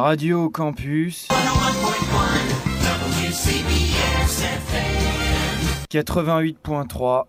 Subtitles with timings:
[0.00, 1.28] Radio Campus
[5.90, 7.24] 88.3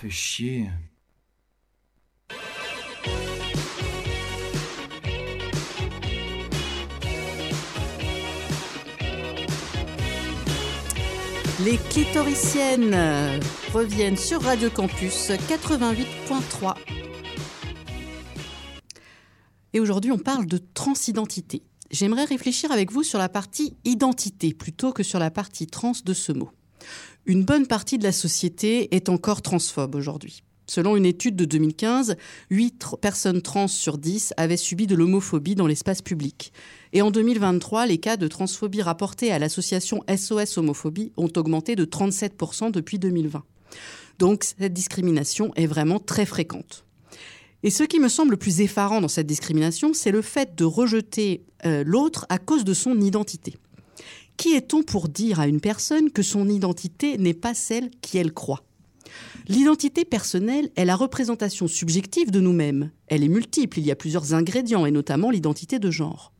[0.00, 0.68] Fait chier.
[11.64, 13.40] Les clitoriciennes
[13.72, 16.74] reviennent sur Radio Campus 88.3.
[19.72, 21.62] Et aujourd'hui, on parle de transidentité.
[21.90, 26.14] J'aimerais réfléchir avec vous sur la partie identité plutôt que sur la partie trans de
[26.14, 26.50] ce mot.
[27.26, 30.42] Une bonne partie de la société est encore transphobe aujourd'hui.
[30.66, 32.14] Selon une étude de 2015,
[32.50, 36.52] 8 personnes trans sur 10 avaient subi de l'homophobie dans l'espace public.
[36.92, 41.84] Et en 2023, les cas de transphobie rapportés à l'association SOS Homophobie ont augmenté de
[41.84, 43.42] 37% depuis 2020.
[44.20, 46.84] Donc cette discrimination est vraiment très fréquente.
[47.62, 50.64] Et ce qui me semble le plus effarant dans cette discrimination, c'est le fait de
[50.64, 53.56] rejeter euh, l'autre à cause de son identité.
[54.38, 58.32] Qui est-on pour dire à une personne que son identité n'est pas celle qui elle
[58.32, 58.64] croit?
[59.48, 62.90] L'identité personnelle est la représentation subjective de nous-mêmes.
[63.08, 66.32] Elle est multiple, il y a plusieurs ingrédients, et notamment l'identité de genre.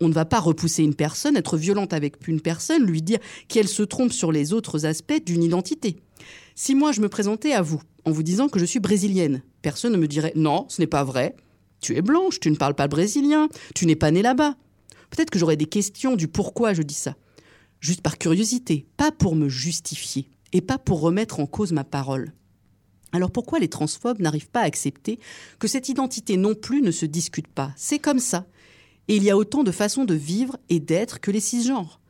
[0.00, 3.68] On ne va pas repousser une personne, être violente avec une personne, lui dire qu'elle
[3.68, 5.96] se trompe sur les autres aspects d'une identité.
[6.54, 9.92] Si moi je me présentais à vous en vous disant que je suis brésilienne, personne
[9.92, 11.34] ne me dirait non, ce n'est pas vrai.
[11.80, 14.56] Tu es blanche, tu ne parles pas brésilien, tu n'es pas née là-bas.
[15.08, 17.16] Peut-être que j'aurais des questions du pourquoi je dis ça.
[17.80, 22.32] Juste par curiosité, pas pour me justifier et pas pour remettre en cause ma parole.
[23.12, 25.18] Alors pourquoi les transphobes n'arrivent pas à accepter
[25.58, 27.72] que cette identité non plus ne se discute pas?
[27.76, 28.46] C'est comme ça.
[29.08, 32.00] Et il y a autant de façons de vivre et d'être que les cisgenres.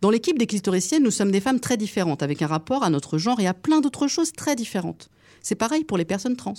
[0.00, 3.18] Dans l'équipe des clitoriciennes, nous sommes des femmes très différentes, avec un rapport à notre
[3.18, 5.10] genre et à plein d'autres choses très différentes.
[5.42, 6.54] C'est pareil pour les personnes trans.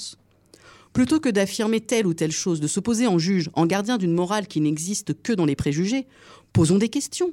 [0.94, 4.48] Plutôt que d'affirmer telle ou telle chose, de s'opposer en juge, en gardien d'une morale
[4.48, 6.08] qui n'existe que dans les préjugés,
[6.52, 7.32] posons des questions,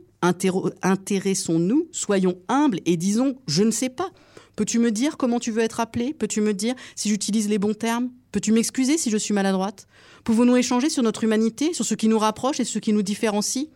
[0.83, 4.05] intéressons-nous, soyons humbles et disons⁇ je ne sais pas⁇
[4.57, 6.15] Peux-tu me dire comment tu veux être appelé?
[6.15, 8.11] Peux-tu me dire si j'utilise les bons termes?
[8.33, 9.87] Peux-tu m'excuser si je suis maladroite?
[10.25, 13.69] Pouvons-nous échanger sur notre humanité, sur ce qui nous rapproche et ce qui nous différencie?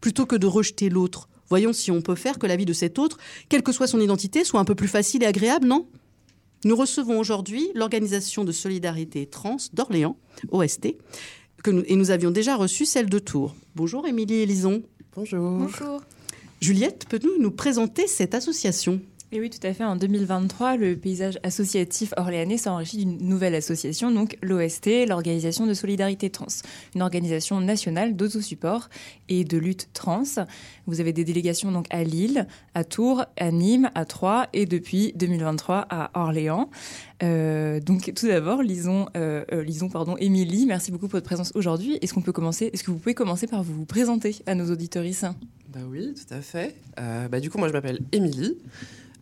[0.00, 2.98] Plutôt que de rejeter l'autre, voyons si on peut faire que la vie de cet
[2.98, 3.18] autre,
[3.48, 5.86] quelle que soit son identité, soit un peu plus facile et agréable, non?
[6.64, 10.16] Nous recevons aujourd'hui l'Organisation de solidarité trans d'Orléans,
[10.50, 10.96] OST,
[11.62, 13.54] que nous, et nous avions déjà reçu celle de Tours.
[13.74, 14.82] Bonjour Émilie Elison.
[15.14, 15.58] Bonjour.
[15.58, 16.00] Bonjour.
[16.62, 19.02] Juliette, peux-tu nous présenter cette association?
[19.34, 19.82] Et oui, tout à fait.
[19.82, 26.30] En 2023, le paysage associatif orléanais s'enrichit d'une nouvelle association, donc l'OST, l'Organisation de solidarité
[26.30, 26.46] trans,
[26.94, 28.88] une organisation nationale d'autosupport
[29.28, 30.22] et de lutte trans.
[30.86, 35.12] Vous avez des délégations donc à Lille, à Tours, à Nîmes, à Troyes et depuis
[35.16, 36.70] 2023 à Orléans.
[37.24, 41.50] Euh, donc tout d'abord, lisons, euh, euh, lisons pardon, Émilie, merci beaucoup pour votre présence
[41.56, 41.98] aujourd'hui.
[42.02, 45.26] Est-ce qu'on peut commencer Est-ce que vous pouvez commencer par vous présenter à nos auditoristes
[45.72, 46.76] Bah oui, tout à fait.
[46.96, 48.58] bah, du coup, moi je m'appelle Émilie.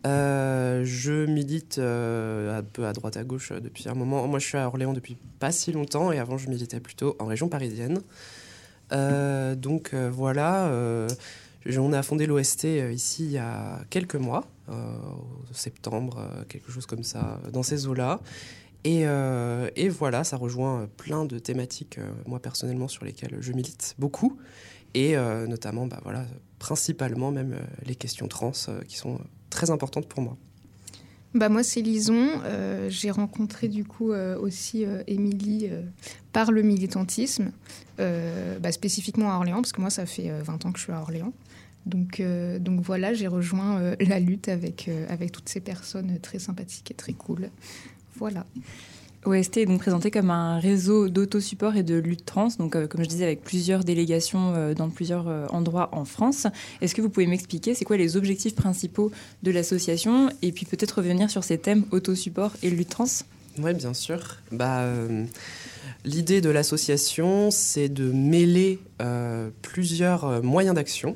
[0.05, 4.27] Euh, je milite euh, un peu à droite à gauche euh, depuis un moment.
[4.27, 7.25] Moi, je suis à Orléans depuis pas si longtemps et avant, je militais plutôt en
[7.25, 8.01] région parisienne.
[8.91, 10.69] donc voilà,
[11.77, 14.43] on a fondé l'OST ici il y a quelques mois,
[15.51, 18.19] septembre, quelque chose comme ça, dans ces eaux-là.
[18.83, 19.05] Et,
[19.89, 24.37] voilà, ça rejoint plein de thématiques, moi personnellement, sur lesquelles je milite beaucoup.
[24.93, 25.15] Et
[25.47, 26.01] notamment, bah,
[26.59, 28.51] principalement même les questions trans
[28.87, 29.19] qui sont
[29.53, 30.35] très importante pour moi.
[31.33, 32.29] Bah moi c'est Lison.
[32.43, 35.69] Euh, j'ai rencontré du coup euh, aussi euh, Émilie
[36.31, 37.51] par le militantisme,
[37.97, 40.99] bah, spécifiquement à Orléans parce que moi ça fait 20 ans que je suis à
[40.99, 41.33] Orléans.
[41.85, 42.21] Donc,
[42.61, 47.13] donc voilà, j'ai rejoint la lutte avec, avec toutes ces personnes très sympathiques et très
[47.13, 47.49] cool.
[48.15, 48.45] Voilà.
[49.25, 53.03] OST est donc présenté comme un réseau d'autosupport et de lutte trans, donc euh, comme
[53.03, 56.47] je disais avec plusieurs délégations euh, dans plusieurs euh, endroits en France.
[56.81, 59.11] Est-ce que vous pouvez m'expliquer c'est quoi les objectifs principaux
[59.43, 63.05] de l'association et puis peut-être revenir sur ces thèmes autosupport et lutte trans?
[63.59, 64.37] Oui, bien sûr.
[64.51, 64.87] Bah,
[66.05, 68.79] L'idée de l'association, c'est de mêler
[69.61, 71.15] plusieurs moyens d'action.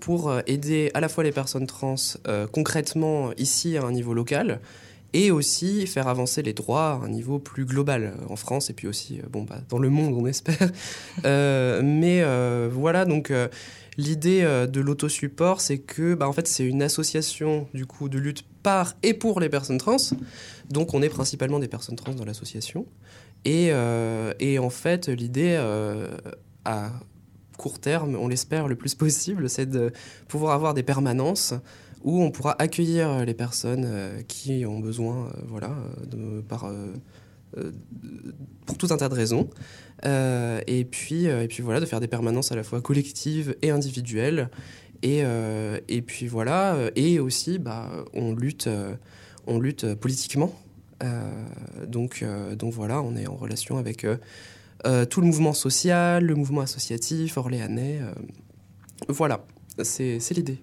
[0.00, 1.96] pour aider à la fois les personnes trans
[2.52, 4.60] concrètement ici à un niveau local,
[5.12, 8.74] et aussi faire avancer les droits à un niveau plus global euh, en France et
[8.74, 10.56] puis aussi euh, bon, bah, dans le monde, on espère.
[11.24, 12.22] Euh, mais
[12.68, 13.32] voilà, donc
[13.96, 18.44] l'idée de l'autosupport, c'est que bah, en fait, c'est une association du coup de lutte
[18.62, 19.96] par et pour les personnes trans.
[20.70, 22.86] Donc on est principalement des personnes trans dans l'association.
[23.44, 23.72] Et,
[24.38, 25.56] et, en fait, l'idée
[26.64, 26.92] à
[27.56, 29.92] court terme, on l'espère le plus possible, c'est de
[30.28, 31.54] pouvoir avoir des permanences
[32.02, 35.70] où on pourra accueillir les personnes euh, qui ont besoin, euh, voilà,
[38.66, 39.48] pour tout un tas de raisons.
[40.04, 44.50] et, puis, et puis voilà, de faire des permanences à la fois collectives et individuelles.
[45.02, 45.22] Et,
[45.88, 48.68] et puis voilà, et aussi, bah, on lutte,
[49.46, 50.52] on lutte politiquement.
[51.86, 52.22] donc,
[52.56, 58.00] donc voilà, on est en relation avec tout le mouvement social, le mouvement associatif, orléanais.
[59.08, 59.46] voilà,
[59.82, 60.58] c'est l'idée.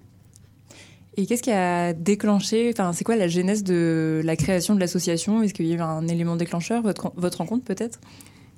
[1.17, 5.41] Et qu'est-ce qui a déclenché, enfin, c'est quoi la genèse de la création de l'association?
[5.41, 7.99] Est-ce qu'il y a eu un élément déclencheur, votre, rencontre peut-être?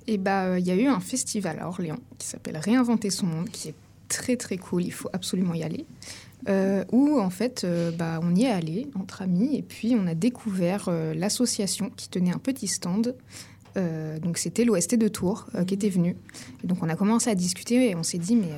[0.07, 3.49] Eh bah, il y a eu un festival à Orléans qui s'appelle Réinventer son monde,
[3.49, 3.75] qui est
[4.07, 5.85] très très cool, il faut absolument y aller.
[6.49, 10.07] Euh, où en fait, euh, bah, on y est allé entre amis et puis on
[10.07, 13.15] a découvert euh, l'association qui tenait un petit stand.
[14.23, 16.15] donc c'était l'OST de Tours qui était venu.
[16.63, 18.49] Et donc on a commencé à discuter et on s'est dit mais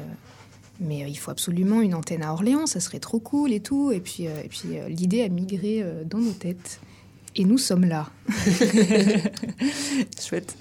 [0.80, 3.92] mais euh, il faut absolument une antenne à Orléans, ça serait trop cool et tout.
[3.92, 6.80] Et puis, euh, puis euh, l'idée a migré dans nos têtes.
[7.36, 8.08] Et nous sommes là.
[10.20, 10.58] Chouette.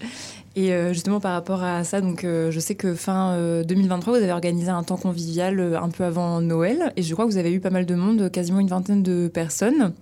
[0.55, 4.69] Et justement par rapport à ça, donc je sais que fin 2023, vous avez organisé
[4.69, 7.70] un temps convivial un peu avant Noël, et je crois que vous avez eu pas
[7.70, 9.93] mal de monde, quasiment une vingtaine de personnes.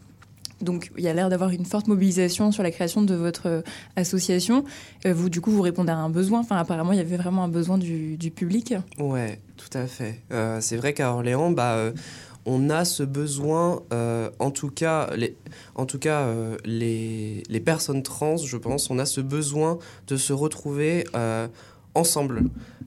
[0.61, 3.63] Donc il y a l'air d'avoir une forte mobilisation sur la création de votre euh,
[3.97, 4.65] association.
[5.05, 6.41] Euh, vous, du coup, vous répondez à un besoin.
[6.41, 8.75] Enfin, apparemment, il y avait vraiment un besoin du, public.
[8.99, 10.21] Ouais, tout à fait.
[10.33, 11.93] Euh, c'est vrai qu'à Orléans, bah,
[12.45, 13.83] on a ce besoin,
[14.39, 15.37] en tout cas, les,
[15.75, 16.29] en tout cas
[16.65, 21.05] les, les, personnes trans, je pense, on a ce besoin de se retrouver
[21.97, 22.45] ensemble.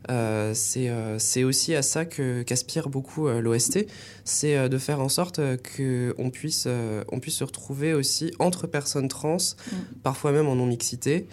[0.10, 3.86] Euh, euh, c'est aussi à ça qu'aspire beaucoup euh, l'OST,
[4.24, 5.40] c'est de faire en sorte
[5.76, 6.68] qu'on puisse,
[7.12, 9.76] on puisse se retrouver aussi entre personnes trans, mm.
[10.04, 11.28] parfois même en non-mixité,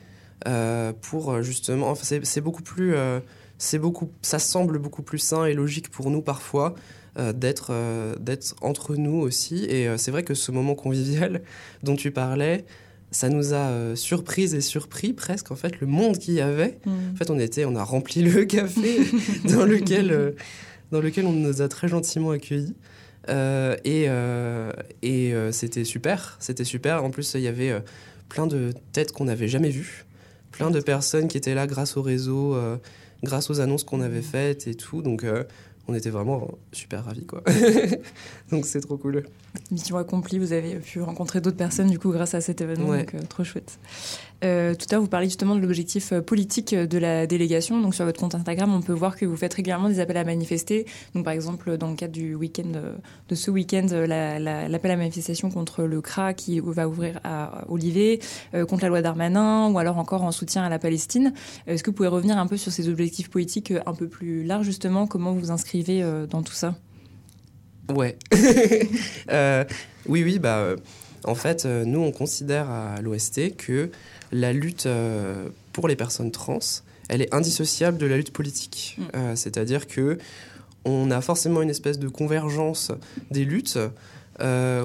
[1.02, 1.90] pour justement...
[1.90, 2.94] Enfin, c'est beaucoup plus...
[3.58, 6.74] c'est beaucoup, ça semble beaucoup plus sain et logique pour nous parfois
[7.34, 7.72] d'être
[8.20, 9.64] d'être entre nous aussi.
[9.64, 11.42] Et c'est vrai que ce moment convivial
[11.82, 12.64] dont tu parlais,
[13.10, 16.78] ça nous a euh, surprise et surpris presque en fait le monde qu'il y avait.
[16.84, 16.90] Mm.
[17.12, 19.00] En fait, on était, on a rempli le café
[19.44, 20.32] dans lequel euh,
[20.92, 22.74] dans lequel on nous a très gentiment accueillis.
[23.28, 24.06] Euh, et
[25.02, 27.02] et c'était super, c'était super.
[27.02, 27.82] En plus, il y avait
[28.28, 30.04] plein de têtes qu'on n'avait jamais vues,
[30.52, 32.56] plein de personnes qui étaient là grâce au réseau,
[33.24, 35.02] grâce aux annonces qu'on avait faites et tout.
[35.02, 35.24] Donc
[35.88, 37.42] on était vraiment super ravis quoi.
[38.50, 39.24] donc c'est trop cool.
[39.70, 43.14] Mission accomplie, vous avez pu rencontrer d'autres personnes du coup grâce à cet événement, donc
[43.14, 43.78] euh, trop chouette.
[44.44, 47.80] Euh, tout à l'heure, vous parliez justement de l'objectif euh, politique de la délégation.
[47.80, 50.24] Donc sur votre compte Instagram, on peut voir que vous faites régulièrement des appels à
[50.24, 50.86] manifester.
[51.14, 52.72] Donc par exemple, dans le cadre du week-end
[53.28, 58.20] de ce week-end, l'appel à manifestation contre le CRA qui va ouvrir à Olivier,
[58.68, 61.32] contre la loi Darmanin, ou alors encore en soutien à la Palestine.
[61.66, 64.66] Est-ce que vous pouvez revenir un peu sur ces objectifs politiques un peu plus larges
[64.66, 65.06] justement?
[65.06, 66.74] Comment vous vous inscrivez dans tout ça?
[67.94, 68.16] Ouais.
[69.32, 69.64] Euh,
[70.08, 70.76] oui, oui, bah, euh,
[71.24, 73.90] en fait, euh, nous, on considère à l'OST que
[74.32, 74.88] la lutte
[75.72, 76.58] pour les personnes trans,
[77.08, 78.98] elle est indissociable de la lutte politique.
[78.98, 79.36] Mm.
[79.36, 80.18] C'est-à-dire que
[80.84, 82.92] on a forcément une espèce de convergence
[83.30, 83.78] des luttes.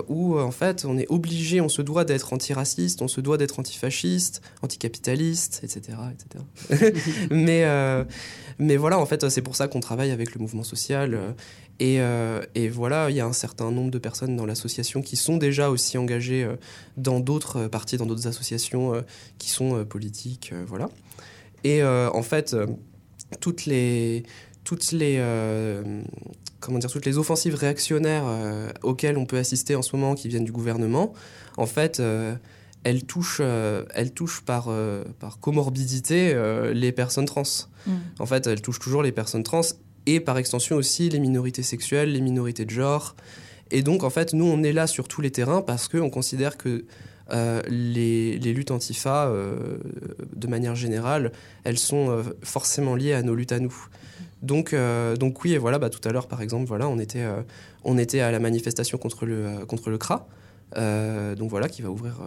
[0.07, 3.59] où en fait on est obligé, on se doit d'être antiraciste, on se doit d'être
[3.59, 5.97] antifasciste, anticapitaliste, etc.
[6.13, 6.93] etc.
[7.31, 7.65] mais,
[8.61, 11.31] mais voilà, en fait, c'est pour ça qu'on travaille avec le mouvement social euh,
[11.83, 15.69] et, voilà, il y a un certain nombre de personnes dans l'association qui sont déjà
[15.69, 16.55] aussi engagées euh,
[16.97, 19.01] dans d'autres parties, dans d'autres associations euh,
[19.39, 20.89] qui sont politiques, voilà.
[21.63, 22.55] Et en fait,
[23.39, 24.23] toutes les
[24.63, 25.23] toutes les
[26.59, 28.23] comment dire toutes les offensives réactionnaires
[28.81, 31.13] auxquelles on peut assister en ce moment qui viennent du gouvernement,
[31.57, 32.01] en fait,
[32.83, 34.71] elles touchent elles touchent par
[35.19, 36.33] par comorbidité
[36.73, 37.43] les personnes trans.
[37.85, 37.91] Mmh.
[38.17, 39.61] En fait, elles touchent toujours les personnes trans
[40.05, 43.15] et par extension aussi les minorités sexuelles, les minorités de genre.
[43.71, 46.57] Et donc, en fait, nous, on est là sur tous les terrains parce qu'on considère
[46.57, 46.85] que
[47.31, 49.77] euh, les, luttes antifa, euh,
[50.35, 51.31] de manière générale,
[51.63, 53.73] elles sont euh, forcément liées à nos luttes à nous.
[54.41, 54.75] Donc,
[55.19, 57.23] donc oui, et voilà, bah, tout à l'heure, par exemple, voilà, on, était,
[57.83, 60.27] on était à la manifestation contre le, contre le CRA,
[61.35, 62.19] donc voilà, qui va ouvrir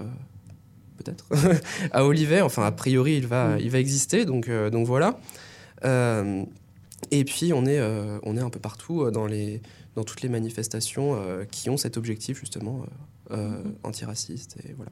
[0.97, 1.26] peut-être
[1.90, 2.40] à Olivet.
[2.40, 5.19] Enfin, a priori, il va, il va exister, donc, donc voilà.
[7.14, 9.62] Et puis, on est, euh, on est un peu partout euh, dans, les,
[9.94, 12.85] dans toutes les manifestations euh, qui ont cet objectif, justement,
[13.30, 13.76] mhm.
[13.85, 14.56] antiraciste.
[14.68, 14.90] Et voilà.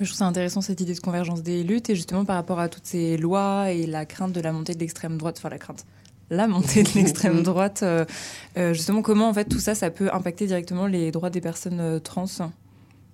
[0.00, 2.70] Je trouve ça intéressant cette idée de convergence des luttes et justement par rapport à
[2.70, 5.84] toutes ces lois et la crainte de la montée de l'extrême droite, enfin la crainte,
[6.30, 7.84] la montée de l'extrême droite,
[8.56, 12.26] justement comment en fait tout ça, ça peut impacter directement les droits des personnes trans?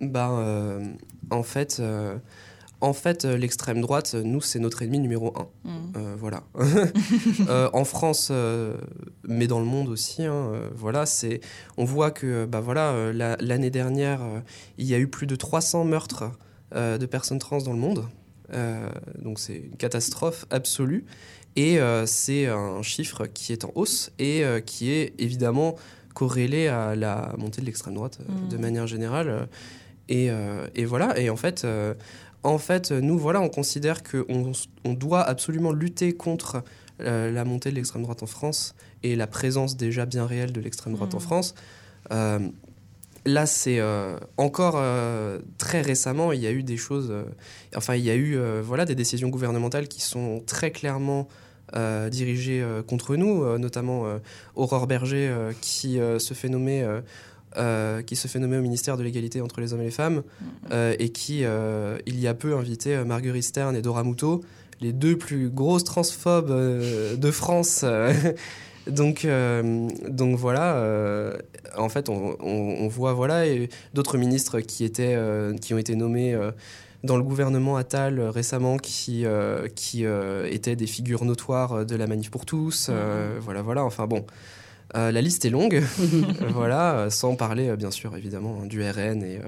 [0.02, 0.94] Ben,
[1.30, 1.83] en fait,
[2.85, 5.49] en fait, euh, l'extrême droite, nous, c'est notre ennemi numéro un.
[5.64, 5.93] Mm.
[5.97, 6.43] Euh, voilà.
[7.49, 8.33] Euh, en France,
[9.26, 11.41] mais dans le monde aussi, hein, voilà, c'est.
[11.76, 14.21] On voit que, bah voilà, l'année dernière,
[14.79, 16.31] il y a eu plus de 300 meurtres
[16.75, 18.05] de personnes trans dans le monde.
[19.19, 21.05] donc c'est une catastrophe absolue.
[21.57, 25.76] Et c'est un chiffre qui est en hausse et qui est évidemment
[26.14, 28.61] corrélé à la montée de l'extrême droite de mmh.
[28.61, 29.49] manière générale.
[30.09, 30.31] Et,
[30.75, 31.67] et, voilà, et en fait,
[32.45, 34.53] en fait, nous, voilà, on considère qu'on
[34.85, 36.63] on doit absolument lutter contre
[37.01, 40.61] euh, la montée de l'extrême droite en France et la présence déjà bien réelle de
[40.61, 41.21] l'extrême droite en mmh.
[41.21, 41.55] France.
[42.13, 42.39] Euh,
[43.25, 44.81] là, c'est euh, encore
[45.59, 47.13] très récemment, il y a eu des choses,
[47.75, 51.27] enfin, il y a eu voilà, des décisions gouvernementales qui sont très clairement
[52.11, 54.05] dirigées contre nous, notamment
[54.55, 56.87] Aurore Berger qui se fait nommer
[57.56, 60.16] euh, qui se fait nommer au ministère de l'égalité entre les hommes et les femmes,
[60.16, 60.46] mm.
[60.73, 64.42] euh, et qui, euh, il y a peu, invité Marguerite Stern et Dora Muto,
[64.80, 67.84] les deux plus grosses transphobes de France.
[68.88, 69.25] donc,
[70.08, 71.37] donc voilà,
[71.76, 73.44] en fait, on, on, voit voilà,
[73.94, 75.16] d'autres ministres qui, étaient,
[75.61, 76.37] qui ont été nommés
[77.04, 79.25] dans le gouvernement Attal récemment qui,
[79.76, 82.88] qui étaient des figures notoires de la manif pour tous.
[82.88, 83.38] Mm.
[83.40, 84.26] voilà, voilà, enfin bon.
[84.97, 85.83] Euh, la liste est longue,
[86.50, 89.41] voilà, euh, sans parler euh, bien sûr évidemment hein, du RN et,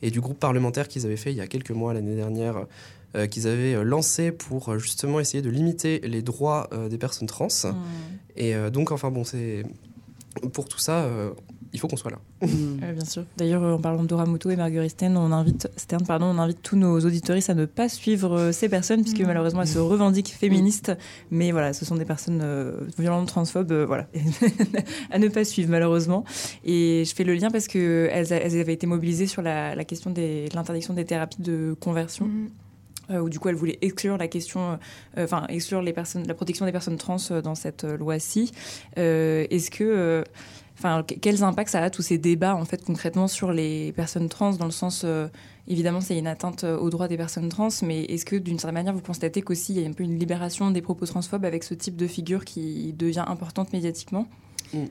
[0.00, 2.66] et du groupe parlementaire qu'ils avaient fait il y a quelques mois l'année dernière,
[3.30, 7.48] qu'ils avaient lancé pour justement essayer de limiter les droits des personnes trans.
[7.64, 7.74] Mmh.
[8.36, 9.64] Et donc enfin bon, c'est
[10.52, 11.08] pour tout ça,
[11.72, 12.18] il faut qu'on soit là.
[12.42, 12.92] Mm.
[12.94, 13.24] bien sûr.
[13.36, 16.62] D'ailleurs, en parlant de Dora Muto et Marguerite Stern, on invite, Stern, pardon, on invite
[16.62, 19.26] tous nos auditoristes à ne pas suivre euh, ces personnes, puisque mm.
[19.26, 20.92] malheureusement, elles se revendiquent féministes.
[21.30, 24.08] Mais voilà, ce sont des personnes euh, violentes, transphobes, euh, voilà,
[25.10, 26.24] à ne pas suivre, malheureusement.
[26.64, 30.54] Et je fais le lien parce qu'elles elles avaient été mobilisées sur la, question de
[30.54, 32.26] l'interdiction des thérapies de conversion.
[32.26, 33.16] Mm.
[33.16, 34.78] où du coup elle voulait exclure la question,
[35.16, 38.52] enfin exclure les personnes, la protection des personnes trans dans cette loi-ci.
[38.96, 40.24] Est-ce que
[40.82, 44.52] Enfin, quels impacts ça a tous ces débats en fait concrètement sur les personnes trans
[44.52, 45.28] dans le sens euh,
[45.68, 48.76] évidemment c'est une atteinte euh, aux droits des personnes trans mais est-ce que d'une certaine
[48.76, 51.64] manière vous constatez qu'aussi il y a un peu une libération des propos transphobes avec
[51.64, 54.26] ce type de figure qui devient importante médiatiquement?
[54.72, 54.84] Mm.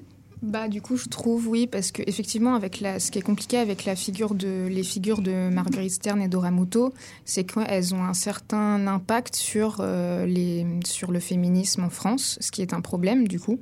[0.43, 3.57] Bah du coup je trouve oui parce que effectivement avec la ce qui est compliqué
[3.57, 6.93] avec la figure de les figures de Marguerite Stern et Dora Muto
[7.25, 12.51] c'est qu'elles ont un certain impact sur euh, les sur le féminisme en France ce
[12.51, 13.59] qui est un problème du coup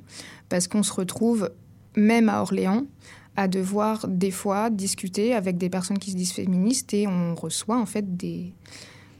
[0.50, 1.50] parce qu'on se retrouve
[1.98, 2.84] même à Orléans,
[3.36, 7.78] à devoir des fois discuter avec des personnes qui se disent féministes et on reçoit
[7.78, 8.52] en fait des,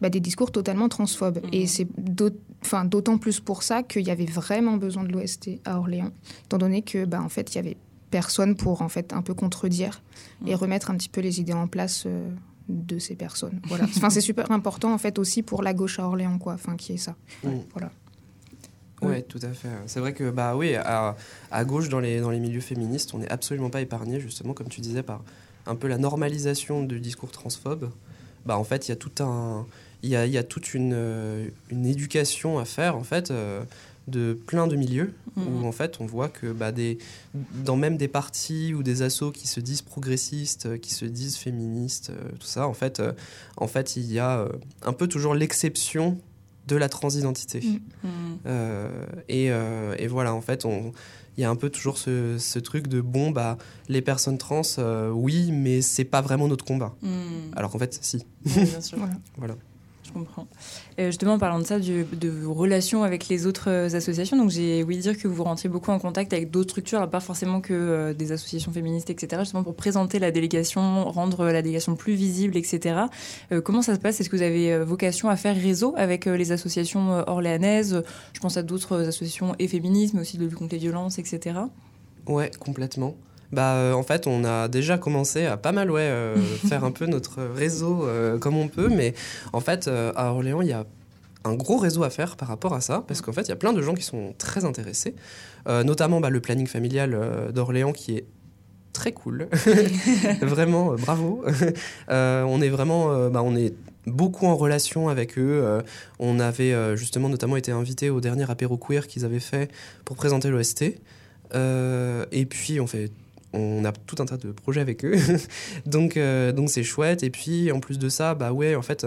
[0.00, 1.40] bah, des discours totalement transphobes.
[1.52, 1.66] Et mhm.
[1.66, 1.86] c'est
[2.84, 6.10] d'autant plus pour ça qu'il y avait vraiment besoin de l'OST à Orléans,
[6.44, 7.76] étant donné que bah, en fait il y avait
[8.10, 10.02] personne pour en fait un peu contredire
[10.46, 10.56] et mhm.
[10.56, 12.04] remettre un petit peu les idées en place.
[12.06, 12.28] Euh,
[12.68, 13.60] de ces personnes.
[13.64, 13.84] Voilà.
[13.84, 16.52] Enfin, c'est super important en fait aussi pour la gauche à Orléans, quoi.
[16.52, 17.16] Enfin, qui est ça.
[17.72, 17.90] Voilà.
[19.02, 19.68] Oui, tout à fait.
[19.86, 21.16] C'est vrai que, bah oui, à,
[21.50, 24.68] à, gauche, dans les, dans les milieux féministes, on n'est absolument pas épargné, justement, comme
[24.68, 25.22] tu disais, par
[25.66, 27.90] un peu la normalisation du discours transphobe.
[28.46, 29.66] Bah, en fait, il y a tout un.
[30.02, 33.64] Il y a, y a toute une, euh, une, éducation à faire, en fait, euh,
[34.06, 35.64] de plein de milieux, où mhm.
[35.64, 36.98] en fait, on voit que bah, des,
[37.34, 41.36] dans même des partis ou des assos qui se disent progressistes, euh, qui se disent
[41.36, 43.02] féministes, tout ça, en fait,
[43.56, 44.46] en fait il y a
[44.82, 46.16] un peu toujours l'exception
[46.68, 47.60] de la transidentité.
[47.60, 48.08] Mm.
[48.46, 50.64] Euh, euh, et, voilà, en fait,
[51.36, 53.58] il y a un peu toujours ce, truc de bon, bah,
[53.88, 56.94] les personnes trans, euh, oui, mais c'est pas vraiment notre combat.
[57.02, 57.56] Mm.
[57.56, 58.24] Alors qu'en fait, si.
[58.44, 58.98] bien sûr.
[59.36, 59.56] voilà
[60.08, 60.46] je comprends.
[60.98, 64.50] Euh, justement, en parlant de ça, de, vos relations avec les autres euh, associations, donc
[64.50, 67.72] j'ai ouï dire que vous rentriez beaucoup en contact avec d'autres structures, pas forcément que
[67.72, 72.56] euh, des associations féministes, etc., justement pour présenter la délégation, rendre la délégation plus visible,
[72.56, 73.02] etc.
[73.64, 74.20] comment ça se passe?
[74.20, 78.02] Est-ce que vous avez vocation à faire réseau avec les associations orléanaises?
[78.32, 81.58] Je pense à d'autres associations et féministes, mais aussi de lutte contre les violences, etc.
[82.26, 83.14] Ouais, complètement.
[83.52, 86.36] Bah, euh, en fait, on a déjà commencé à pas mal ouais, euh,
[86.68, 89.14] faire un peu notre réseau euh, comme on peut, mais
[89.52, 90.84] en fait, à Orléans, il y a
[91.44, 93.56] un gros réseau à faire par rapport à ça, parce qu'en fait, il y a
[93.56, 95.14] plein de gens qui sont très intéressés,
[95.66, 97.16] notamment bah, le planning familial
[97.54, 98.26] d'Orléans qui est
[98.92, 99.48] très cool.
[100.42, 101.44] vraiment, bravo.
[102.08, 103.72] on est vraiment, bah, on est
[104.06, 105.80] beaucoup en relation avec eux.
[106.18, 109.70] on avait justement notamment été invité au dernier apéro queer qu'ils avaient fait
[110.04, 110.82] pour présenter l'OST.
[111.54, 113.10] et puis on fait
[113.52, 115.16] on a tout un tas de projets avec eux.
[115.86, 117.22] donc, euh, donc c'est chouette.
[117.22, 119.06] Et puis, en plus de ça, bah ouais, en fait,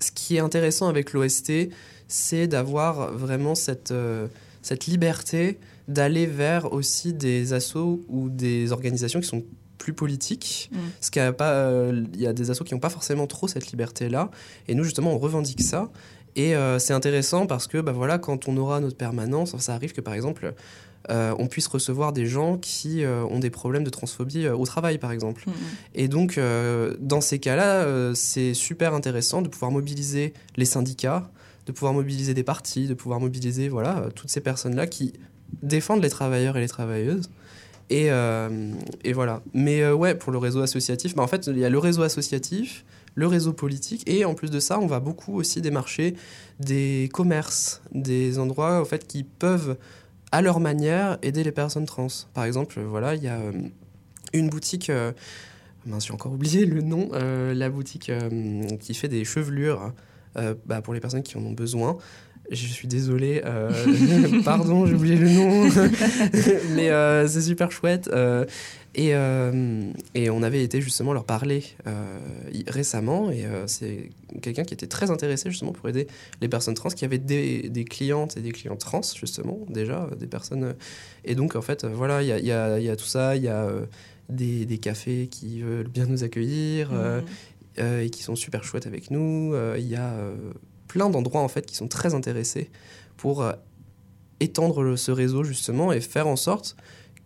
[0.00, 1.70] ce qui est intéressant avec l'OST,
[2.08, 4.28] c'est d'avoir vraiment cette, euh,
[4.62, 9.44] cette liberté d'aller vers aussi des assos ou des organisations qui sont
[9.78, 10.70] plus politiques.
[10.72, 10.78] Mm.
[11.00, 13.48] Ce qui a pas, euh, il y a des assos qui n'ont pas forcément trop
[13.48, 14.30] cette liberté-là.
[14.68, 15.90] Et nous, justement, on revendique ça.
[16.38, 20.02] Et c'est intéressant parce que, bah voilà, quand on aura notre permanence, ça arrive que
[20.02, 20.54] par exemple,
[21.08, 25.44] on puisse recevoir des gens qui ont des problèmes de transphobie au travail, par exemple.
[25.46, 25.52] Mm,
[25.94, 26.40] Et donc,
[27.00, 31.30] dans ces cas-là, c'est super intéressant de pouvoir mobiliser les syndicats,
[31.66, 35.12] de pouvoir mobiliser des partis, de pouvoir mobiliser voilà, toutes ces personnes-là qui
[35.62, 37.30] défendent les travailleurs et les travailleuses.
[37.90, 38.08] Et,
[39.04, 39.42] et voilà.
[39.54, 42.84] Mais ouais, pour le réseau associatif, bah, en fait, il y a le réseau associatif,
[43.14, 44.02] le réseau politique.
[44.06, 46.14] Et en plus de ça, on va beaucoup aussi démarcher
[46.60, 49.76] des commerces, des endroits en fait, qui peuvent,
[50.32, 52.08] à leur manière, aider les personnes trans.
[52.34, 53.52] Par exemple, voilà, il y a euh,
[54.32, 54.90] une boutique.
[54.90, 55.12] Euh,
[55.98, 57.10] j'ai encore oublié le nom.
[57.12, 58.10] Euh, la boutique
[58.80, 59.92] qui fait des chevelures
[60.66, 61.96] bah, pour les personnes qui en ont besoin.
[62.50, 63.70] Je suis désolé, euh,
[64.44, 65.64] pardon, j'ai oublié le nom,
[66.76, 68.08] mais euh, c'est super chouette.
[68.12, 68.44] Euh,
[68.96, 69.12] et,
[70.14, 71.62] et, on avait été justement leur parler
[72.66, 74.10] récemment, et c'est
[74.42, 76.06] quelqu'un qui était très intéressé justement pour aider
[76.40, 80.26] les personnes trans, qui avaient des, des clientes et des clients trans justement déjà, des
[80.26, 80.74] personnes.
[81.24, 83.42] Et donc en fait, voilà, il y a, y, a, y a, tout ça, il
[83.42, 83.68] y a
[84.28, 87.82] des, des, cafés qui veulent bien nous accueillir mmh.
[88.00, 89.54] et qui sont super chouettes avec nous.
[89.76, 90.14] Il y a
[90.86, 92.70] plein d'endroits en fait qui sont très intéressés
[93.16, 93.52] pour euh,
[94.40, 96.76] étendre le, ce réseau justement et faire en sorte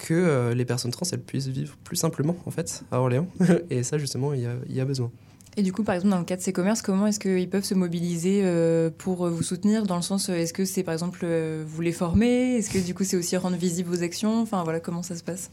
[0.01, 3.29] que euh, les personnes trans elles puissent vivre plus simplement en fait à Orléans.
[3.71, 5.11] Et ça justement il y a, il y a besoin.
[5.57, 7.65] Et du coup, par exemple, dans le cas de ces commerces, comment est-ce qu'ils peuvent
[7.65, 9.85] se mobiliser euh, pour vous soutenir?
[9.85, 11.27] Dans le sens, est-ce que c'est par exemple
[11.67, 12.57] vous les former?
[12.57, 14.41] Est-ce que du coup c'est aussi rendre visibles vos actions?
[14.41, 15.51] Enfin voilà, comment ça se passe?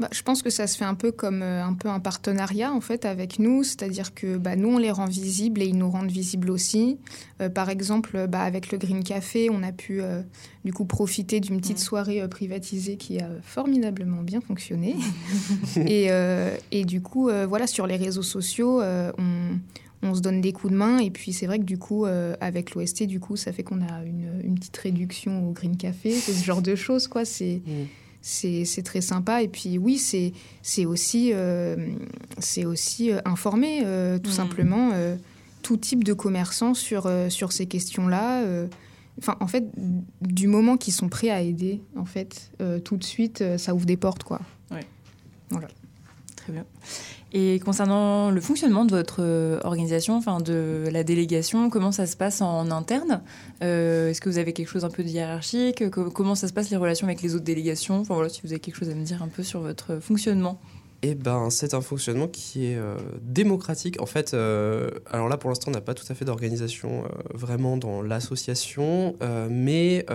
[0.00, 2.72] Bah, je pense que ça se fait un peu comme euh, un peu un partenariat
[2.72, 5.88] en fait avec nous, c'est-à-dire que bah, nous on les rend visibles et ils nous
[5.88, 6.98] rendent visibles aussi.
[7.40, 10.22] Euh, par exemple, bah, avec le Green Café, on a pu euh,
[10.64, 14.96] du coup profiter d'une petite soirée privatisée qui a formidablement bien fonctionné.
[15.76, 16.08] et,
[16.72, 19.58] et, du coup, voilà, sur les réseaux sociaux, on,
[20.02, 22.06] on, se donne des coups de main et puis c'est vrai que du coup,
[22.40, 26.12] avec l'OST, du coup, ça fait qu'on a une, une, petite réduction au Green Café,
[26.12, 27.24] ce genre de choses quoi.
[27.24, 29.42] C'est mm c'est très sympa.
[29.42, 31.76] Et puis oui, c'est aussi, euh,
[32.64, 34.32] aussi euh, informer euh, tout mmh.
[34.32, 34.90] simplement
[35.62, 38.44] tout type de commerçants sur, sur ces questions-là.
[39.18, 39.64] Enfin, en fait,
[40.20, 42.50] du moment qu'ils sont prêts à aider, en fait,
[42.84, 44.40] tout de suite, ça ouvre des portes, quoi.
[44.70, 44.80] Oui.
[45.48, 45.68] Voilà.
[46.36, 46.66] Très bien.
[47.36, 52.16] Et concernant le fonctionnement de votre euh, organisation, enfin de la délégation, comment ça se
[52.16, 53.22] passe en interne?
[53.60, 55.82] Euh, Est-ce que vous avez quelque chose un peu de hiérarchique?
[55.90, 57.98] Comment ça se passe les relations avec les autres délégations?
[57.98, 60.60] Enfin voilà, si vous avez quelque chose à me dire un peu sur votre fonctionnement.
[61.02, 64.00] Eh ben, c'est un fonctionnement qui est euh, démocratique.
[64.00, 67.02] En fait, alors là, pour l'instant, on n'a pas tout à fait d'organisation
[67.34, 69.16] vraiment dans l'association,
[69.50, 70.06] mais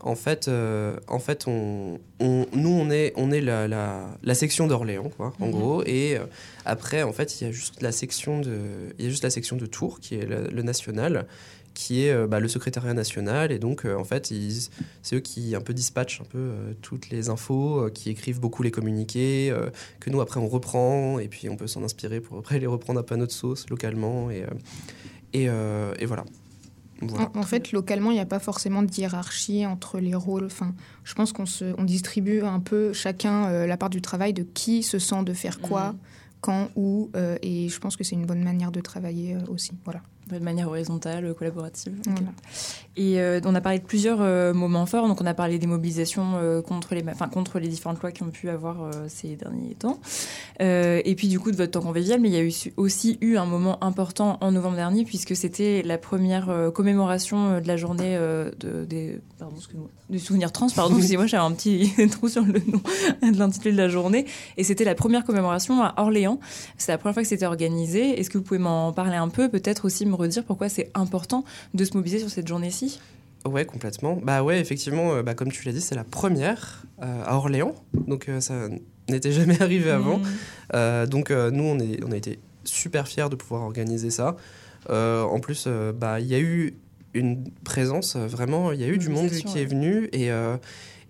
[0.00, 5.10] en fait, euh, en fait on, nous, on est, on est la, la, section d'Orléans,
[5.16, 5.52] quoi, en mhm.
[5.52, 5.82] gros.
[5.84, 6.24] Et euh,
[6.64, 8.58] après, en fait, il y a juste la section de,
[8.98, 11.26] il y a juste la section de Tours, qui est le, national,
[11.74, 13.50] qui est euh, bah, le secrétariat national.
[13.50, 14.32] Et donc, en fait,
[15.02, 18.70] c'est eux qui un peu dispatchent un peu toutes les infos, qui écrivent beaucoup les
[18.70, 19.52] communiqués,
[20.00, 21.18] que nous, après, on reprend.
[21.18, 23.68] Et puis, on peut s'en inspirer pour après les reprendre un peu à notre sauce,
[23.68, 24.30] localement.
[24.30, 24.44] Et,
[25.32, 26.24] et, et voilà.
[27.34, 30.46] En, fait, localement, il n'y a pas forcément de hiérarchie entre les rôles.
[30.46, 34.32] Enfin, je pense qu'on se, on distribue un peu chacun euh, la part du travail
[34.32, 35.98] de qui se sent de faire quoi, mm.
[36.40, 37.10] quand, où.
[37.14, 39.72] Euh, et je pense que c'est une bonne manière de travailler euh, aussi.
[39.84, 41.94] Voilà de manière horizontale, collaborative.
[42.98, 45.06] Et euh, on a parlé de plusieurs euh, moments forts.
[45.06, 48.24] Donc, on a parlé des mobilisations euh, contre, les, enfin, contre les différentes lois qui
[48.24, 50.00] ont pu avoir ces derniers temps.
[50.58, 52.20] et puis, du coup, de votre temps convivial.
[52.20, 55.82] Mais il y a eu, aussi eu un moment important en novembre dernier, puisque c'était
[55.84, 59.56] la première commémoration de la journée de, des, pardon,
[60.10, 60.68] du souvenir trans.
[60.74, 62.80] Pardon, excusez-moi, j'avais un petit trou sur le nom
[63.32, 64.26] de l'intitulé de la journée.
[64.56, 66.40] Et c'était la première commémoration à Orléans.
[66.78, 68.18] C'est la première fois que c'était organisé.
[68.18, 71.44] Est-ce que vous pouvez m'en parler un peu Peut-être aussi me redire pourquoi c'est important
[71.74, 73.00] de se mobiliser sur cette journée-ci?
[73.44, 74.18] Ouais, complètement.
[74.22, 77.74] Bah ouais, effectivement, euh, bah, comme tu l'as dit, c'est la première euh, à Orléans.
[78.06, 78.68] Donc euh, ça
[79.08, 80.18] n'était jamais arrivé avant.
[80.18, 81.06] Mmh.
[81.06, 84.36] donc nous, on, est, on a été super fiers de pouvoir organiser ça.
[84.88, 86.74] en plus, bah il y a eu
[87.14, 90.30] une présence, vraiment, il y a eu du monde qui est venu et...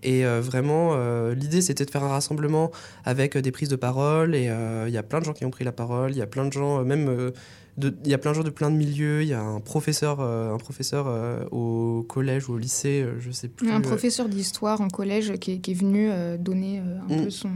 [0.01, 0.95] Et vraiment,
[1.31, 2.71] l'idée, c'était de faire un rassemblement
[3.03, 4.33] avec des prises de parole.
[4.33, 6.11] Et il y a plein de gens qui ont pris la parole.
[6.11, 7.33] Il y a plein de gens, même
[7.81, 9.21] il y a plein de gens de plein de milieux.
[9.21, 13.19] Il y a un professeur, euh, un professeur euh, au collège ou au lycée, euh,
[13.19, 13.69] je sais plus.
[13.69, 17.23] Un professeur d'histoire en collège qui est, venu donner un mm.
[17.23, 17.51] peu son,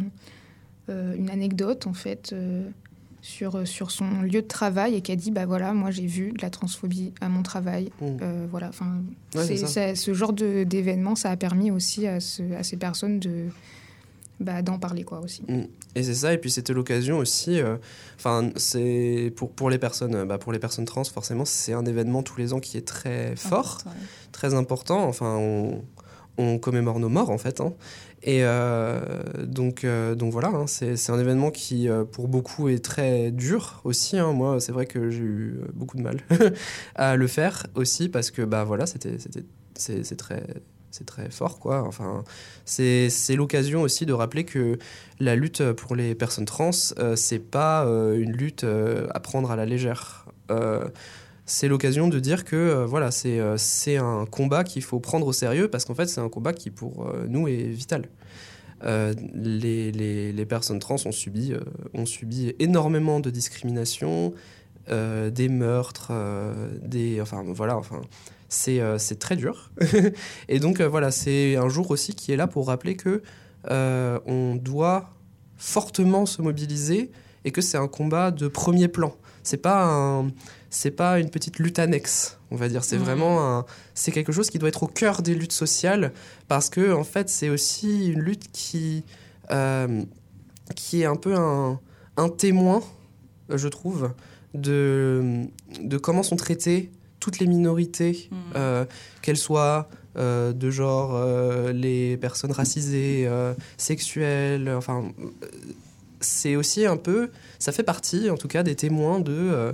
[0.88, 2.36] une anecdote en fait
[3.22, 6.32] sur, sur son lieu de travail et qui a dit bah voilà moi j'ai vu
[6.32, 8.46] de la transphobie à mon travail mm.
[8.50, 9.02] voilà enfin
[9.34, 13.48] ce genre d'événement ça a permis aussi à, à ces personnes de
[14.44, 15.44] bah, d'en parler quoi aussi.
[15.48, 15.64] Mm.
[15.96, 17.78] Et c'est ça, et puis c'était l'occasion aussi, euh,
[18.16, 22.24] enfin c'est pour, pour les personnes, bah, pour les personnes trans forcément c'est un événement
[22.24, 23.80] tous les ans qui est très fort,
[24.32, 25.04] très important.
[25.08, 25.84] Enfin on,
[26.38, 27.62] on commémore nos morts en fait.
[27.62, 27.74] hein.
[28.26, 32.84] Et euh, donc, euh, donc voilà, hein, c'est un événement qui euh, pour beaucoup est
[32.84, 34.18] très dur aussi.
[34.18, 34.32] hein.
[34.32, 36.22] Moi, c'est vrai que j'ai eu beaucoup de mal
[36.96, 39.18] à le faire aussi parce que bah voilà, c'était
[39.76, 40.44] c'est très
[40.94, 41.82] c'est très fort quoi.
[41.88, 42.24] Enfin,
[42.66, 44.78] c'est l'occasion aussi de rappeler que
[45.20, 49.50] la lutte pour les personnes trans, euh, c'est pas euh, une lutte euh, à prendre
[49.50, 50.28] à la légère.
[50.52, 50.88] Euh,
[51.46, 55.84] c'est l'occasion de dire que voilà, c'est un combat qu'il faut prendre au sérieux parce
[55.84, 58.08] qu'en fait, c'est un combat qui pour nous est vital.
[58.86, 61.54] Les, les- les personnes trans ont subi,
[61.94, 64.34] ont subi énormément de discrimination,
[64.90, 66.12] euh, des meurtres,
[66.82, 68.02] des, enfin voilà, enfin
[68.54, 69.72] c'est euh, c'est très dur.
[70.48, 73.22] Et donc euh, voilà, c'est un jour aussi qui est là pour rappeler que
[73.70, 75.10] euh, on doit
[75.58, 77.12] fortement se mobiliser
[77.46, 79.16] et que c'est un combat de premier plan.
[79.44, 80.32] C'est pas un,
[80.70, 82.84] c'est pas une petite lutte annexe, on va dire.
[82.84, 86.14] C'est vraiment c'est quelque chose qui doit être au cœur des luttes sociales
[86.48, 89.04] parce que en fait, c'est aussi une lutte qui,
[90.76, 91.80] qui est un peu un,
[92.16, 92.82] un témoin,
[93.50, 94.14] je trouve,
[94.54, 95.46] de,
[95.82, 96.92] de comment sont traitées
[97.24, 98.38] toutes les minorités, Mhm.
[98.56, 98.86] euh,
[99.22, 103.28] qu'elles soient euh, de genre euh, les personnes racisées,
[103.78, 105.06] sexuelles, enfin,
[106.20, 109.74] c'est aussi un peu, ça fait partie en tout cas des témoins de,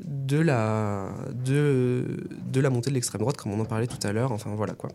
[0.00, 1.08] de, la,
[1.44, 2.04] de,
[2.52, 4.72] de la montée de l'extrême droite, comme on en parlait tout à l'heure, enfin voilà
[4.74, 4.90] quoi.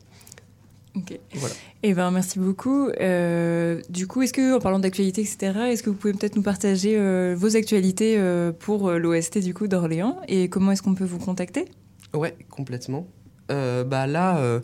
[0.94, 1.18] Ok.
[1.36, 1.56] Voilà.
[1.84, 2.90] Eh ben, merci beaucoup.
[3.00, 5.38] Euh, du coup, est-ce que, en parlant d'actualité, etc.,
[5.72, 9.68] est-ce que vous pouvez peut-être nous partager euh, vos actualités euh, pour l'OST du coup
[9.70, 10.20] d'Orléans?
[10.28, 11.64] Et comment est-ce qu'on peut vous contacter?
[12.14, 13.08] Ouais, complètement.
[13.52, 14.60] Euh, bah là, euh,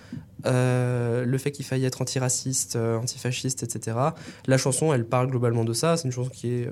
[0.45, 3.97] le fait qu'il faille être antiraciste, antifasciste, etc.
[4.47, 5.97] La chanson, elle parle globalement de ça.
[5.97, 6.69] C'est une chanson qui est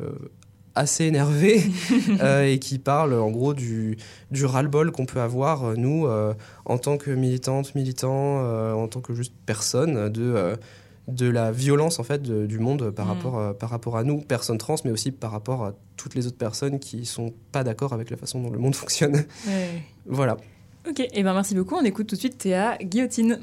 [0.75, 1.63] assez énervée
[2.21, 3.97] euh, et qui parle en gros du,
[4.31, 8.89] du ras-le-bol qu'on peut avoir, euh, nous, euh, en tant que militantes, militants, euh, en
[8.89, 10.57] tant que juste personne, de,
[11.15, 13.09] de la violence en fait de- du monde par, Mm.
[13.09, 16.27] rapport, euh, par rapport à nous, personnes trans, mais aussi par rapport à toutes les
[16.27, 19.25] autres personnes qui sont pas d'accord avec la façon dont le monde fonctionne.
[20.07, 20.37] voilà.
[20.89, 21.77] Ok, eh ben merci beaucoup.
[21.77, 23.39] On écoute tout de suite Théa Guillotine.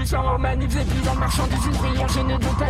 [0.00, 2.08] Aux habits des puissants, aux manifs épuisants, marchandises ouvrières.
[2.08, 2.69] Je ne veux pas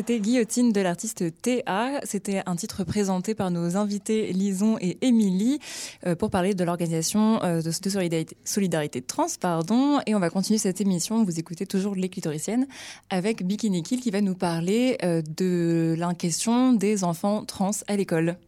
[0.00, 2.00] C'était Guillotine de l'artiste TA.
[2.04, 5.58] C'était un titre présenté par nos invités Lison et Émilie
[6.06, 9.26] euh, pour parler de l'organisation euh, de, solidarité, trans.
[9.38, 10.00] Pardon.
[10.06, 11.22] Et on va continuer cette émission.
[11.22, 12.66] Vous écoutez toujours Les Clitoriciennes
[13.10, 17.94] avec Bikini Kill qui va nous parler euh, de la question des enfants trans à
[17.94, 18.38] l'école.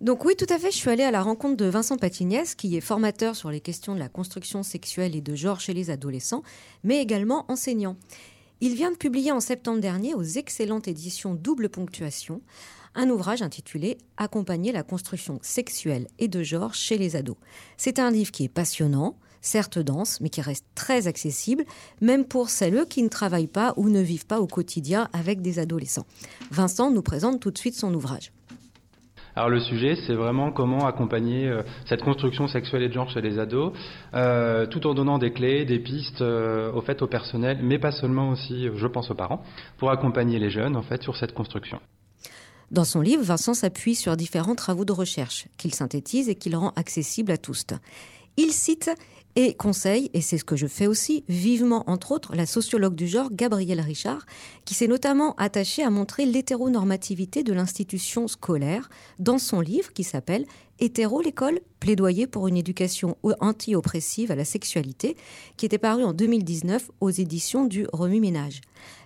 [0.00, 2.76] Donc oui, tout à fait, je suis allée à la rencontre de Vincent Patignès, qui
[2.76, 6.42] est formateur sur les questions de la construction sexuelle et de genre chez les adolescents,
[6.84, 7.96] mais également enseignant.
[8.64, 12.42] Il vient de publier en septembre dernier aux excellentes éditions Double Ponctuation
[12.94, 17.34] un ouvrage intitulé Accompagner la construction sexuelle et de genre chez les ados.
[17.76, 21.64] C'est un livre qui est passionnant, certes dense, mais qui reste très accessible,
[22.00, 25.58] même pour celles qui ne travaillent pas ou ne vivent pas au quotidien avec des
[25.58, 26.06] adolescents.
[26.52, 28.30] Vincent nous présente tout de suite son ouvrage.
[29.34, 33.22] Alors le sujet, c'est vraiment comment accompagner euh, cette construction sexuelle et de genre chez
[33.22, 33.72] les ados,
[34.14, 37.92] euh, tout en donnant des clés, des pistes euh, au fait au personnel, mais pas
[37.92, 39.42] seulement aussi, je pense aux parents,
[39.78, 41.80] pour accompagner les jeunes en fait sur cette construction.
[42.70, 46.72] Dans son livre, Vincent s'appuie sur différents travaux de recherche qu'il synthétise et qu'il rend
[46.76, 47.66] accessibles à tous.
[48.36, 48.90] Il cite
[49.36, 53.06] et conseille, et c'est ce que je fais aussi, vivement entre autres la sociologue du
[53.06, 54.26] genre Gabrielle Richard,
[54.64, 60.46] qui s'est notamment attachée à montrer l'hétéronormativité de l'institution scolaire dans son livre qui s'appelle
[60.78, 65.16] Hétéro l'école, plaidoyer pour une éducation anti-oppressive à la sexualité,
[65.56, 68.60] qui était paru en 2019 aux éditions du Remue-Ménage.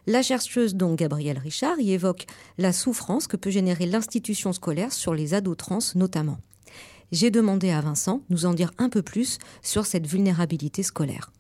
[0.07, 2.27] La chercheuse donc Gabrielle Richard y évoque
[2.59, 6.39] la souffrance que peut générer l'institution scolaire sur les ados trans notamment
[7.13, 11.31] j'ai demandé à Vincent nous en dire un peu plus sur cette vulnérabilité scolaire.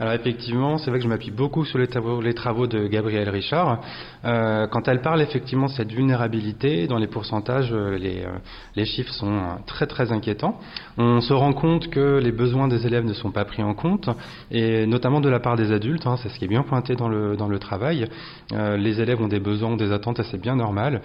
[0.00, 3.80] Alors effectivement, c'est vrai que je m'appuie beaucoup sur les travaux, de Gabrielle Richard.
[4.24, 8.38] Euh, quand elle parle effectivement de cette vulnérabilité, dans les pourcentages, euh, les, euh,
[8.76, 10.58] les, chiffres sont très très inquiétants.
[10.98, 14.08] On se rend compte que les besoins des élèves ne sont pas pris en compte,
[14.52, 17.08] et notamment de la part des adultes, hein, c'est ce qui est bien pointé dans
[17.08, 18.06] le, dans le travail.
[18.52, 21.00] les élèves ont des besoins, des attentes, c'est bien normal.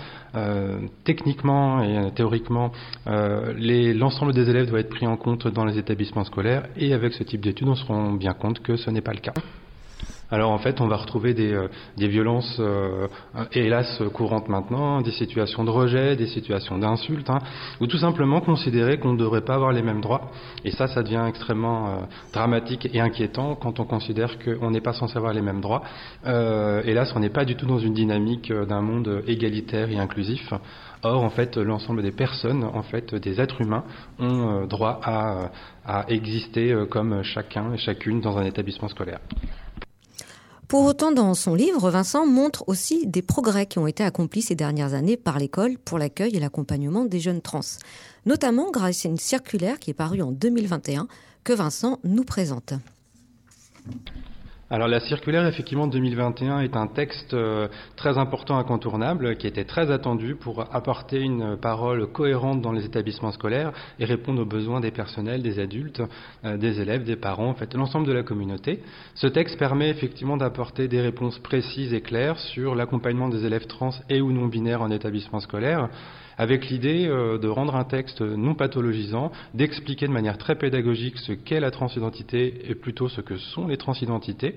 [1.04, 2.72] techniquement et théoriquement,
[3.06, 7.24] l'ensemble des élèves doit être pris en compte dans les établissements scolaires, et avec ce
[7.24, 9.34] type d'études, on se rend bien compte que ce n'est pas le cas.
[10.34, 13.08] Alors en fait, on va retrouver des, euh, violences, euh,
[13.52, 17.38] hélas, courantes maintenant, des situations de rejet, des situations d'insultes, hein,
[17.80, 20.32] ou tout simplement considérer qu'on ne devrait pas avoir les mêmes droits.
[20.66, 21.90] Et ça, ça devient extrêmement euh,
[22.34, 25.84] dramatique et inquiétant quand on considère qu'on n'est pas censé avoir les mêmes droits.
[26.26, 30.52] hélas, on n'est pas du tout dans une dynamique d'un monde égalitaire et inclusif.
[31.04, 33.84] Or, en fait, l'ensemble des personnes, en fait, des êtres humains,
[34.20, 35.52] ont droit à,
[35.86, 39.20] à exister comme chacun et chacune dans un établissement scolaire.
[40.74, 44.56] Pour autant, dans son livre, Vincent montre aussi des progrès qui ont été accomplis ces
[44.56, 47.60] dernières années par l'école pour l'accueil et l'accompagnement des jeunes trans,
[48.26, 51.08] notamment grâce à une circulaire qui est parue en 2021
[51.44, 52.74] que Vincent nous présente.
[54.74, 59.92] Alors la circulaire effectivement 2021 est un texte euh, très important, incontournable, qui était très
[59.92, 64.90] attendu pour apporter une parole cohérente dans les établissements scolaires et répondre aux besoins des
[64.90, 66.02] personnels, des adultes,
[66.44, 68.80] euh, des élèves, des parents, en fait l'ensemble de la communauté.
[69.14, 73.92] Ce texte permet effectivement d'apporter des réponses précises et claires sur l'accompagnement des élèves trans
[74.10, 75.90] et ou non binaires en établissement scolaire
[76.38, 81.34] avec l'idée euh, de rendre un texte non pathologisant, d'expliquer de manière très pédagogique ce
[81.34, 84.56] qu'est la transidentité et plutôt ce que sont les transidentités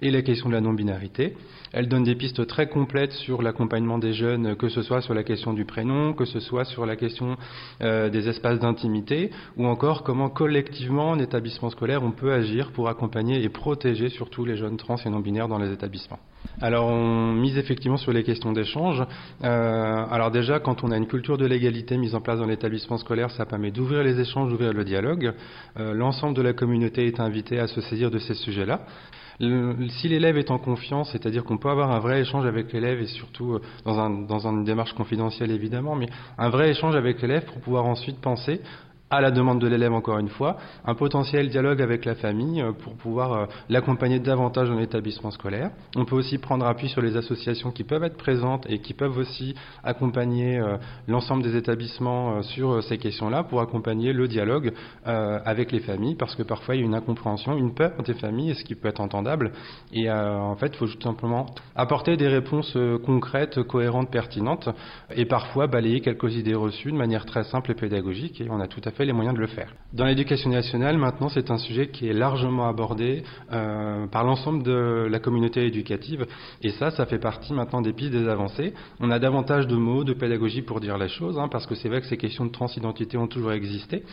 [0.00, 1.34] et la question de la non-binarité.
[1.72, 5.24] Elle donne des pistes très complètes sur l'accompagnement des jeunes, que ce soit sur la
[5.24, 7.36] question du prénom, que ce soit sur la question
[7.82, 12.88] euh, des espaces d'intimité, ou encore comment collectivement en établissement scolaire on peut agir pour
[12.88, 16.18] accompagner et protéger surtout les jeunes trans et non-binaires dans les établissements.
[16.60, 19.02] Alors on mise effectivement sur les questions d'échange.
[19.44, 22.98] Euh, alors déjà, quand on a une culture de l'égalité mise en place dans l'établissement
[22.98, 25.34] scolaire, ça permet d'ouvrir les échanges, d'ouvrir le dialogue.
[25.78, 28.80] Euh, l'ensemble de la communauté est invité à se saisir de ces sujets-là.
[29.38, 33.06] Si l'élève est en confiance, c'est-à-dire qu'on peut avoir un vrai échange avec l'élève et
[33.06, 37.44] surtout euh, dans, un, dans une démarche confidentielle évidemment, mais un vrai échange avec l'élève
[37.44, 38.60] pour pouvoir ensuite penser
[39.10, 42.72] à la demande de l'élève encore une fois, un potentiel dialogue avec la famille euh,
[42.72, 45.70] pour pouvoir euh, l'accompagner davantage dans l'établissement scolaire.
[45.94, 49.16] On peut aussi prendre appui sur les associations qui peuvent être présentes et qui peuvent
[49.16, 54.72] aussi accompagner euh, l'ensemble des établissements sur ces questions-là pour accompagner le dialogue
[55.04, 58.54] avec les familles parce que parfois il y a une incompréhension, une peur des familles,
[58.54, 59.52] ce qui peut être entendable.
[59.92, 64.68] Et en fait, il faut tout simplement apporter des réponses concrètes, cohérentes, pertinentes
[65.14, 68.66] et parfois balayer quelques idées reçues de manière très simple et pédagogique et on a
[68.66, 69.72] tout à fait les moyens de le faire.
[69.92, 75.06] Dans l'éducation nationale, maintenant, c'est un sujet qui est largement abordé euh, par l'ensemble de
[75.10, 76.26] la communauté éducative,
[76.62, 78.74] et ça, ça fait partie maintenant des pistes des avancées.
[79.00, 81.88] On a davantage de mots, de pédagogie pour dire les choses, hein, parce que c'est
[81.88, 84.04] vrai que ces questions de transidentité ont toujours existé.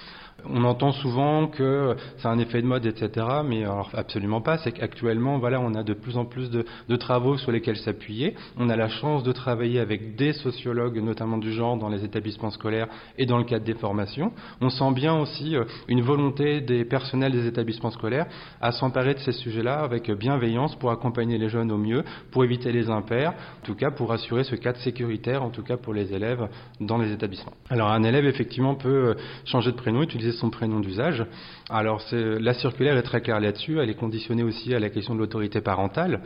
[0.49, 4.57] On entend souvent que c'est un effet de mode, etc., mais alors absolument pas.
[4.57, 8.35] C'est qu'actuellement, voilà, on a de plus en plus de, de travaux sur lesquels s'appuyer.
[8.57, 12.51] On a la chance de travailler avec des sociologues, notamment du genre, dans les établissements
[12.51, 14.33] scolaires et dans le cadre des formations.
[14.61, 18.27] On sent bien aussi euh, une volonté des personnels des établissements scolaires
[18.61, 22.71] à s'emparer de ces sujets-là avec bienveillance pour accompagner les jeunes au mieux, pour éviter
[22.71, 26.13] les impairs, en tout cas pour assurer ce cadre sécuritaire, en tout cas pour les
[26.13, 26.47] élèves
[26.79, 27.53] dans les établissements.
[27.69, 29.13] Alors un élève effectivement peut euh,
[29.45, 31.25] changer de prénom, utiliser son prénom d'usage.
[31.69, 35.19] Alors la circulaire est très claire là-dessus, elle est conditionnée aussi à la question de
[35.19, 36.21] l'autorité parentale.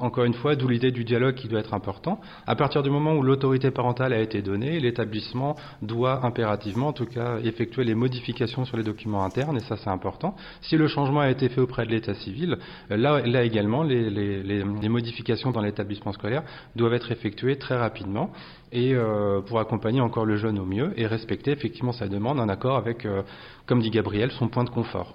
[0.00, 2.20] Encore une fois, d'où l'idée du dialogue qui doit être important.
[2.46, 7.06] À partir du moment où l'autorité parentale a été donnée, l'établissement doit impérativement, en tout
[7.06, 10.34] cas, effectuer les modifications sur les documents internes, et ça c'est important.
[10.62, 12.58] Si le changement a été fait auprès de l'état civil,
[12.90, 16.42] là, également, les modifications dans l'établissement scolaire
[16.76, 18.32] doivent être effectuées très rapidement
[18.74, 22.48] et euh, pour accompagner encore le jeune au mieux et respecter effectivement sa demande en
[22.48, 23.22] accord avec, euh,
[23.66, 25.14] comme dit Gabriel, son point de confort.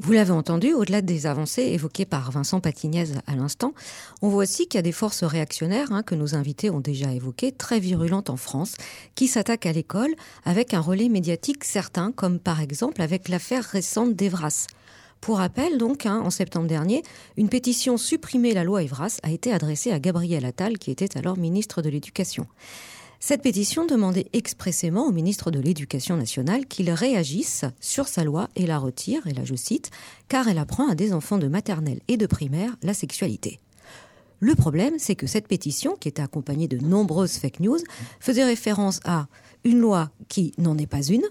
[0.00, 3.74] Vous l'avez entendu, au-delà des avancées évoquées par Vincent Patignez à l'instant,
[4.22, 7.12] on voit aussi qu'il y a des forces réactionnaires hein, que nos invités ont déjà
[7.12, 8.76] évoquées, très virulentes en France,
[9.16, 10.14] qui s'attaquent à l'école
[10.44, 14.68] avec un relais médiatique certain, comme par exemple avec l'affaire récente d'Evras.
[15.20, 17.02] Pour rappel, donc, hein, en septembre dernier,
[17.36, 21.36] une pétition Supprimer la loi Evras a été adressée à Gabriel Attal, qui était alors
[21.36, 22.46] ministre de l'Éducation.
[23.20, 28.64] Cette pétition demandait expressément au ministre de l'Éducation nationale qu'il réagisse sur sa loi et
[28.64, 29.90] la retire, et là je cite,
[30.28, 33.58] car elle apprend à des enfants de maternelle et de primaire la sexualité.
[34.40, 37.78] Le problème, c'est que cette pétition, qui était accompagnée de nombreuses fake news,
[38.20, 39.26] faisait référence à
[39.64, 41.24] une loi qui n'en est pas une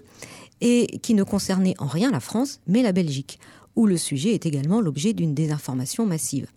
[0.60, 3.38] et qui ne concernait en rien la France, mais la Belgique,
[3.78, 6.48] où le sujet est également l'objet d'une désinformation massive.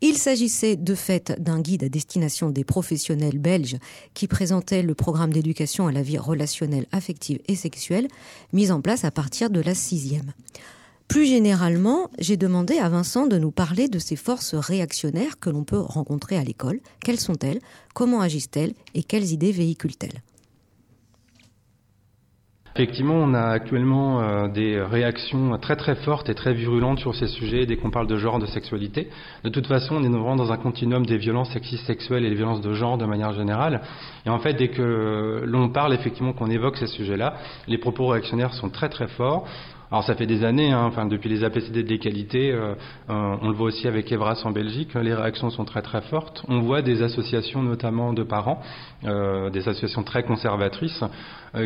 [0.00, 3.76] Il s'agissait de fait d'un guide à destination des professionnels belges
[4.14, 8.08] qui présentait le programme d'éducation à la vie relationnelle, affective et sexuelle
[8.52, 10.32] mis en place à partir de la sixième.
[11.06, 15.62] Plus généralement, j'ai demandé à Vincent de nous parler de ces forces réactionnaires que l'on
[15.62, 16.80] peut rencontrer à l'école.
[16.98, 17.60] Quelles sont-elles?
[17.94, 18.74] Comment agissent-elles?
[18.94, 20.20] Et quelles idées véhiculent-elles?
[22.76, 27.26] Effectivement, on a actuellement euh, des réactions très très fortes et très virulentes sur ces
[27.26, 29.08] sujets dès qu'on parle de genre, de sexualité.
[29.44, 32.34] De toute façon, on est vraiment dans un continuum des violences sexistes sexuelles et des
[32.34, 33.80] violences de genre de manière générale.
[34.26, 38.52] Et en fait, dès que l'on parle effectivement, qu'on évoque ces sujets-là, les propos réactionnaires
[38.52, 39.46] sont très très forts.
[39.90, 42.74] Alors ça fait des années, hein, enfin depuis les APCD de qualités, euh,
[43.08, 46.44] euh, on le voit aussi avec Evras en Belgique, les réactions sont très très fortes.
[46.48, 48.60] On voit des associations notamment de parents,
[49.04, 51.04] euh, des associations très conservatrices,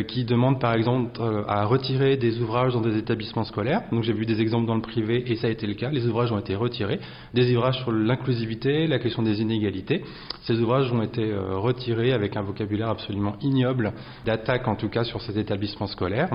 [0.07, 3.83] qui demandent par exemple euh, à retirer des ouvrages dans des établissements scolaires.
[3.91, 5.89] Donc j'ai vu des exemples dans le privé et ça a été le cas.
[5.89, 6.99] Les ouvrages ont été retirés.
[7.33, 10.03] Des ouvrages sur l'inclusivité, la question des inégalités.
[10.43, 13.93] Ces ouvrages ont été retirés avec un vocabulaire absolument ignoble,
[14.25, 16.29] d'attaque en tout cas sur ces établissements scolaires.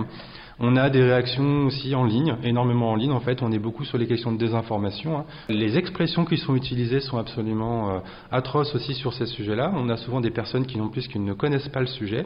[0.59, 3.12] On a des réactions aussi en ligne, énormément en ligne.
[3.12, 5.18] En fait, on est beaucoup sur les questions de désinformation.
[5.18, 5.24] Hein.
[5.51, 7.99] Les expressions qui sont utilisées sont absolument euh,
[8.32, 9.70] atroces aussi sur ces sujets-là.
[9.74, 12.24] On a souvent des personnes qui non plus qui ne connaissent pas le sujet.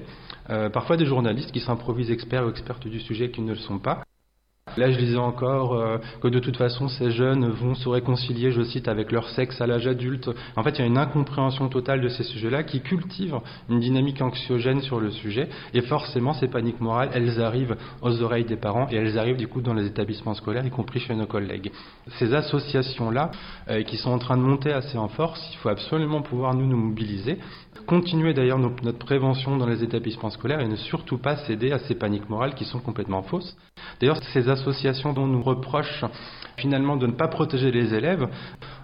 [0.48, 3.80] Euh, parfois des journalistes qui s'improvisent experts ou expertes du sujet qui ne le sont
[3.80, 4.04] pas.
[4.76, 8.62] Là, je disais encore euh, que de toute façon, ces jeunes vont se réconcilier, je
[8.62, 10.30] cite, avec leur sexe à l'âge adulte.
[10.56, 14.22] En fait, il y a une incompréhension totale de ces sujets-là qui cultive une dynamique
[14.22, 15.48] anxiogène sur le sujet.
[15.74, 19.48] Et forcément, ces paniques morales, elles arrivent aux oreilles des parents et elles arrivent du
[19.48, 21.72] coup dans les établissements scolaires, y compris chez nos collègues.
[22.18, 23.30] Ces associations-là,
[23.68, 26.66] euh, qui sont en train de monter assez en force, il faut absolument pouvoir nous
[26.66, 27.38] nous mobiliser
[27.86, 31.94] continuer d'ailleurs notre prévention dans les établissements scolaires et ne surtout pas céder à ces
[31.94, 33.56] paniques morales qui sont complètement fausses.
[34.00, 36.04] D'ailleurs, ces associations dont nous reprochent
[36.56, 38.28] finalement de ne pas protéger les élèves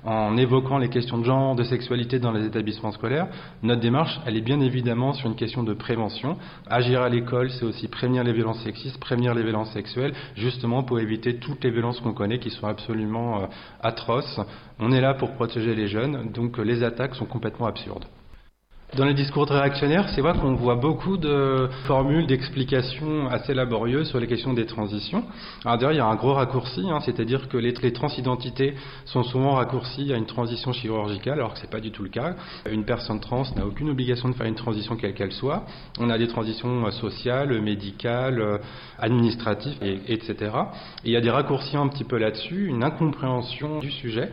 [0.04, 3.26] en évoquant les questions de genre, de sexualité dans les établissements scolaires,
[3.62, 6.36] notre démarche, elle est bien évidemment sur une question de prévention.
[6.68, 11.00] Agir à l'école, c'est aussi prévenir les violences sexistes, prévenir les violences sexuelles, justement pour
[11.00, 13.46] éviter toutes les violences qu'on connaît qui sont absolument euh,
[13.82, 14.40] atroces.
[14.78, 18.06] On est là pour protéger les jeunes, donc euh, les attaques sont complètement absurdes.
[18.94, 24.20] Dans les discours réactionnaires, c'est vrai qu'on voit beaucoup de formules, d'explications assez laborieuses sur
[24.20, 25.24] les questions des transitions.
[25.64, 28.74] Alors d'ailleurs, il y a un gros raccourci, hein, c'est-à-dire que les, transidentités
[29.04, 32.10] sont souvent raccourcies à une transition chirurgicale, alors que ce n'est pas du tout le
[32.10, 32.36] cas.
[32.70, 35.64] Une personne trans n'a aucune obligation de faire une transition quelle qu'elle soit.
[35.98, 38.60] On a des transitions sociales, médicales,
[39.00, 40.36] administratives, etc.
[41.04, 44.30] Et il y a des raccourcis un petit peu là-dessus, une incompréhension du sujet.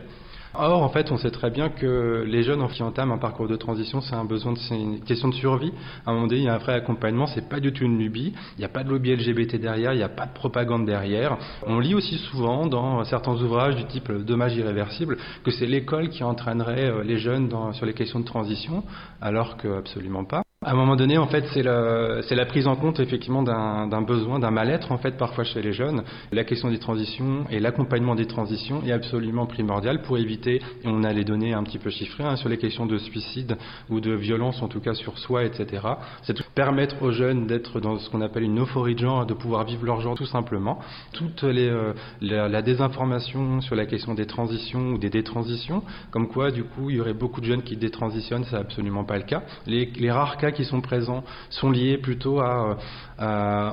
[0.56, 3.56] Or, en fait, on sait très bien que les jeunes qui entament un parcours de
[3.56, 5.72] transition, c'est un besoin, c'est une question de survie.
[6.06, 7.98] À un moment donné, il y a un vrai accompagnement, c'est pas du tout une
[7.98, 8.32] lubie.
[8.56, 11.36] Il n'y a pas de lobby LGBT derrière, il n'y a pas de propagande derrière.
[11.66, 16.22] On lit aussi souvent dans certains ouvrages du type Dommage irréversible que c'est l'école qui
[16.22, 18.84] entraînerait euh, les jeunes sur les questions de transition,
[19.20, 20.43] alors que absolument pas.
[20.64, 24.50] À un moment donné, en fait, c'est la, prise en compte effectivement d'un besoin, d'un
[24.50, 26.04] mal-être en fait parfois chez les jeunes.
[26.32, 31.12] La question des transitions et l'accompagnement des transitions est absolument primordial pour éviter, on a
[31.12, 33.58] les données un petit peu chiffrées hein, sur les questions de suicide
[33.90, 35.82] ou de violence en tout cas sur soi, etc.
[36.22, 39.64] C'est permettre aux jeunes d'être dans ce qu'on appelle une euphorie de genre, de pouvoir
[39.64, 40.78] vivre leur genre tout simplement.
[41.12, 41.92] Toute les, euh,
[42.22, 46.96] la, désinformation sur la question des transitions ou des détransitions, comme quoi du coup il
[46.96, 49.42] y aurait beaucoup de jeunes qui détransitionnent, c'est absolument pas le cas.
[49.66, 52.76] Les rares cas qui sont présents sont liés plutôt à,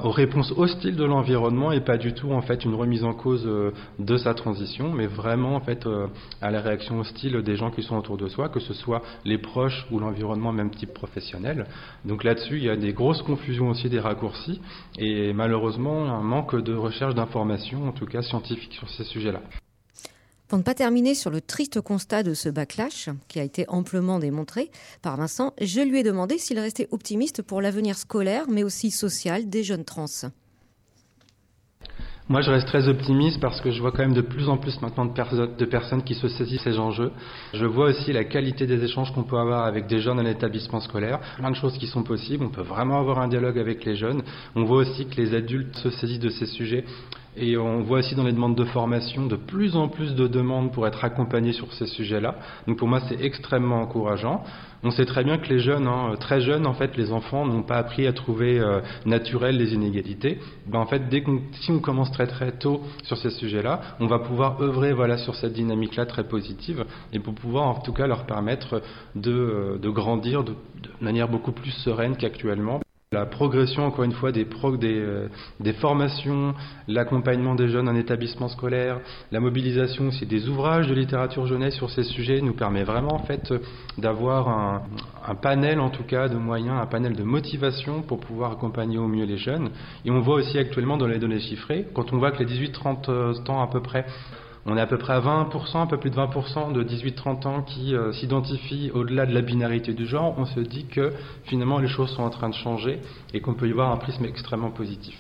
[0.04, 3.44] aux réponses hostiles de l'environnement et pas du tout en fait une remise en cause
[3.46, 6.08] euh, de sa transition, mais vraiment en fait euh,
[6.42, 9.38] à la réaction hostile des gens qui sont autour de soi, que ce soit les
[9.38, 11.66] proches ou l'environnement même type professionnel.
[12.06, 14.62] Donc là-dessus, il y a des grosses confusions aussi, des raccourcis
[14.98, 19.42] et malheureusement un manque de recherche d'informations, en tout cas scientifiques, sur ces sujets-là.
[20.52, 24.20] Pour ne pas terminer sur le triste constat de ce backlash, qui a été amplement
[24.20, 24.70] démontré
[25.02, 29.48] par Vincent, je lui ai demandé s'il restait optimiste pour l'avenir scolaire, mais aussi social
[29.48, 30.08] des jeunes trans.
[32.28, 34.82] moi, je reste très optimiste parce que je vois quand même de plus en plus
[34.82, 37.14] maintenant de, de personnes qui se saisissent ces enjeux.
[37.54, 40.82] Je vois aussi la qualité des échanges qu'on peut avoir avec des jeunes en établissement
[40.82, 41.22] scolaire.
[41.38, 42.44] Plein de choses qui sont possibles.
[42.44, 44.22] On peut vraiment avoir un dialogue avec les jeunes.
[44.56, 46.84] On voit aussi que les adultes se saisissent de ces sujets.
[47.38, 50.74] Et on voit aussi dans les demandes de formation de plus en plus de demandes
[50.74, 52.36] pour être accompagnés sur ces sujets-là.
[52.68, 54.44] Donc pour moi, c'est extrêmement encourageant.
[54.84, 57.62] On sait très bien que les jeunes, hein, très jeunes, en fait, les enfants n'ont
[57.62, 60.40] pas appris à trouver euh, naturel les inégalités.
[60.68, 64.08] Ben, en fait, dès qu'on, si on commence très très tôt sur ces sujets-là, on
[64.08, 68.08] va pouvoir œuvrer voilà sur cette dynamique-là très positive et pour pouvoir en tout cas
[68.08, 68.82] leur permettre
[69.16, 70.56] de, euh, de grandir de
[71.00, 72.82] manière beaucoup plus sereine qu'actuellement.
[73.14, 74.48] La progression, encore une fois, des,
[74.86, 75.28] euh,
[75.60, 76.54] des, formations,
[76.88, 79.02] l'accompagnement des jeunes en établissement scolaire,
[79.34, 83.26] la mobilisation aussi des ouvrages de littérature jeunesse sur ces sujets nous permet vraiment en
[83.26, 83.54] fait
[83.98, 84.84] d'avoir un,
[85.28, 89.10] un, panel en tout cas de moyens, un panel de motivation pour pouvoir accompagner au
[89.10, 89.72] mieux les jeunes.
[90.06, 93.10] Et on voit aussi actuellement dans les données chiffrées, quand on voit que les 18-30
[93.10, 94.06] euh, ans à peu près
[94.66, 97.62] on est à peu près à 20%, un peu plus de 20% de 18-30 ans
[97.64, 100.36] qui euh, s'identifient au-delà de la binarité du genre.
[100.38, 101.14] On se dit que
[101.46, 103.00] finalement les choses sont en train de changer
[103.34, 105.16] et qu'on peut y voir un prisme extrêmement positif.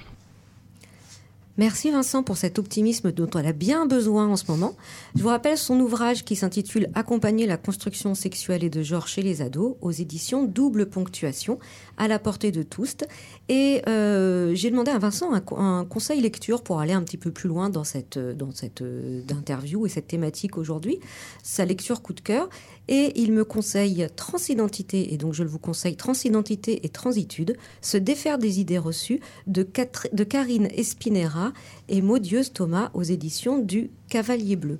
[1.58, 4.76] Merci Vincent pour cet optimisme dont on a bien besoin en ce moment.
[5.16, 9.22] Je vous rappelle son ouvrage qui s'intitule Accompagner la construction sexuelle et de genre chez
[9.22, 11.60] les ados aux éditions Double Ponctuation
[11.98, 12.96] à la portée de tous.
[13.50, 17.50] Et euh, j'ai demandé à Vincent un, conseil lecture pour aller un petit peu plus
[17.50, 21.00] loin dans cette, dans cette euh, interview et cette thématique aujourd'hui.
[21.44, 22.50] Sa lecture coup de cœur.
[22.88, 27.98] Et il me conseille Transidentité, et donc je le vous conseille Transidentité et Transitude, se
[27.98, 31.54] défaire des idées reçues de, Karine Espinera
[31.90, 34.80] et Maudieuse Thomas aux éditions du Cavalier Bleu.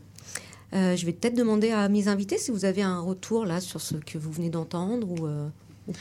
[0.74, 3.82] Euh, je vais peut-être demander à mes invités si vous avez un retour là sur
[3.82, 5.48] ce que vous venez d'entendre ou, euh,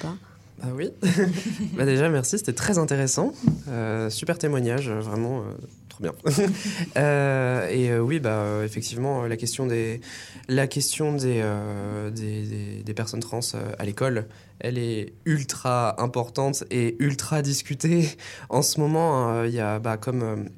[0.00, 0.14] pas.
[0.62, 0.90] Ah oui.
[1.74, 3.32] bah déjà, merci, c'était très intéressant.
[3.68, 5.42] Euh, super témoignage, vraiment
[6.00, 6.12] bien.
[7.70, 10.00] et oui, bah, effectivement, la question des,
[10.48, 11.44] la question des,
[12.12, 13.40] des, des, personnes trans
[13.78, 14.26] à l'école,
[14.58, 18.08] elle est ultra importante et ultra discutée.
[18.48, 20.48] En ce moment, il y a, bah, comme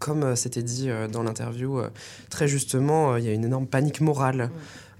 [0.00, 1.90] comme euh, c'était dit euh, dans l'interview, euh,
[2.30, 4.50] très justement, il y a une énorme panique morale.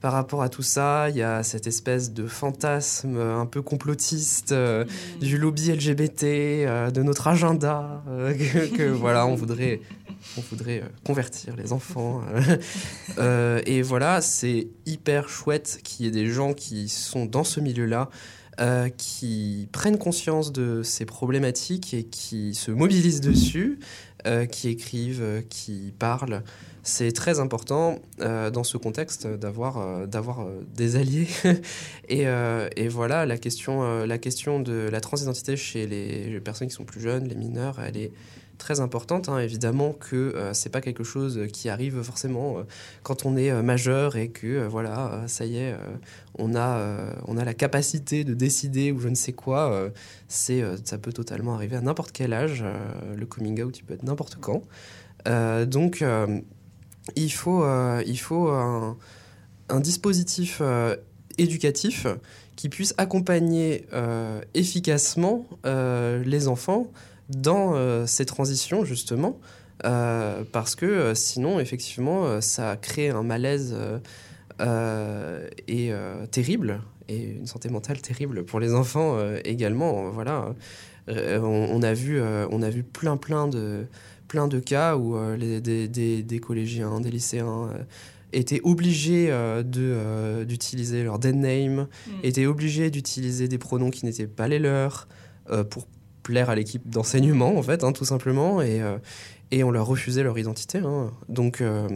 [0.01, 1.09] Par rapport à tout ça.
[1.11, 4.55] Il y a cette espèce de fantasme un peu complotiste
[5.21, 9.81] du lobby LGBT, de notre agenda, que, voilà, on voudrait,
[10.37, 12.23] on voudrait convertir les enfants.
[13.19, 18.09] et voilà, c'est hyper chouette qu'il y ait des gens qui sont dans ce milieu-là.
[18.97, 23.79] qui prennent conscience de ces problématiques et qui se mobilisent dessus,
[24.27, 26.43] euh, qui écrivent, euh, qui parlent.
[26.83, 31.29] C'est très important euh, dans ce contexte d'avoir d'avoir des alliés.
[32.09, 32.25] et,
[32.77, 37.01] et, voilà, la question, la question de la transidentité chez les personnes qui sont plus
[37.01, 38.13] jeunes, les mineurs, elle est
[38.61, 39.29] très importante.
[39.29, 39.41] Hein.
[39.41, 42.63] Évidemment que euh, c'est pas quelque chose qui arrive forcément euh,
[43.03, 45.75] quand on est euh, majeur et que voilà, ça y est,
[46.39, 49.91] on a on a la capacité de décider ou je ne sais quoi.
[50.29, 52.63] c'est ça peut totalement arriver à n'importe quel âge.
[53.17, 54.63] le coming out, il peut être n'importe quand.
[55.67, 56.05] donc
[57.17, 57.65] il faut
[58.07, 58.97] il faut un,
[59.81, 60.61] dispositif
[61.39, 62.07] éducatif
[62.57, 63.87] qui puisse accompagner
[64.55, 66.91] efficacement les enfants
[67.31, 69.39] dans euh, ces transitions, justement,
[69.85, 73.77] euh, parce que euh, sinon, effectivement, ça crée un malaise
[75.69, 75.93] et
[76.31, 80.11] terrible et une santé mentale terrible pour les enfants également.
[80.11, 80.55] Voilà,
[81.09, 83.87] on, a vu, on a vu plein, plein de,
[84.31, 85.89] plein de cas où les, des,
[86.23, 87.69] des, collégiens, des lycéens
[88.33, 92.11] étaient obligés de d'utiliser leur dead name, mm.
[92.23, 95.09] étaient obligés d'utiliser des pronoms qui n'étaient pas les leurs
[95.69, 95.87] pour
[96.23, 98.99] plaire à l'équipe d'enseignement, en fait, hein, tout simplement, et, euh,
[99.51, 100.79] et on leur refusait leur identité.
[100.79, 101.11] Hein.
[101.29, 101.89] Donc, euh,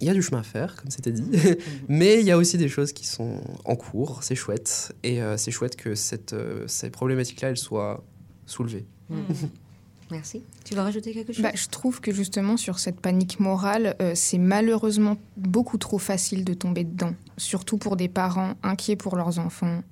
[0.00, 1.24] il y a du chemin à faire, comme c'était dit,
[1.88, 5.36] mais il y a aussi des choses qui sont en cours, c'est chouette, et euh,
[5.36, 6.34] c'est chouette que cette,
[6.66, 8.04] ces problématiques-là, elles soient
[8.46, 8.86] soulevées.
[9.10, 9.16] Mmh.
[10.10, 10.42] Merci.
[10.64, 11.42] Tu vas rajouter quelque chose?
[11.42, 16.54] Bah, Je trouve que justement sur cette panique morale, c'est malheureusement beaucoup trop facile de
[16.54, 19.82] tomber dedans, surtout pour des parents inquiets pour leurs enfants.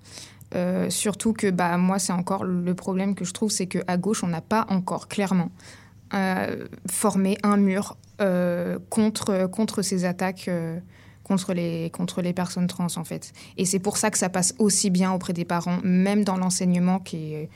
[0.54, 4.22] Euh, surtout que bah, moi, c'est encore le problème que je trouve, c'est qu'à gauche,
[4.22, 5.50] on n'a pas encore clairement
[6.14, 10.48] euh, formé un mur euh, contre, contre ces attaques
[11.24, 13.32] contre, les, contre les personnes trans, en fait.
[13.56, 17.00] Et c'est pour ça que ça passe aussi bien auprès des parents, même dans l'enseignement
[17.00, 17.50] qui est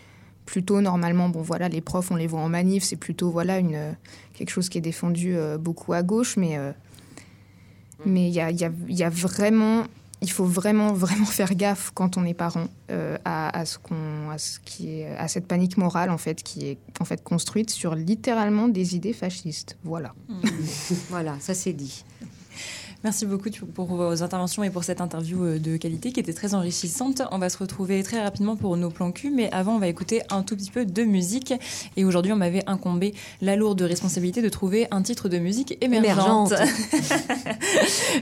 [0.51, 3.97] plutôt normalement, bon voilà, les profs, on les voit en manif, c'est plutôt voilà une,
[4.35, 6.75] quelque chose qui est défendu beaucoup à gauche, mais mm.
[8.07, 9.85] mais il y a, y, a, y a, vraiment
[10.23, 14.31] il faut vraiment, vraiment faire gaffe quand on est parent euh, à, à, ce qu'on,
[14.31, 17.71] à ce qui est, à cette panique morale en fait qui est en fait construite
[17.71, 19.79] sur littéralement des idées fascistes.
[19.85, 20.15] Voilà.
[21.09, 22.05] voilà, ça c'est dit.
[23.03, 26.53] Merci beaucoup pour vos interventions et pour cette interview euh, de qualité qui était très
[26.53, 27.23] enrichissante.
[27.31, 30.21] On va se retrouver très rapidement pour nos plans cul, mais avant, on va écouter
[30.29, 31.55] un tout petit peu de musique.
[31.97, 36.53] Et aujourd'hui, on m'avait incombé la lourde responsabilité de trouver un titre de musique émergente.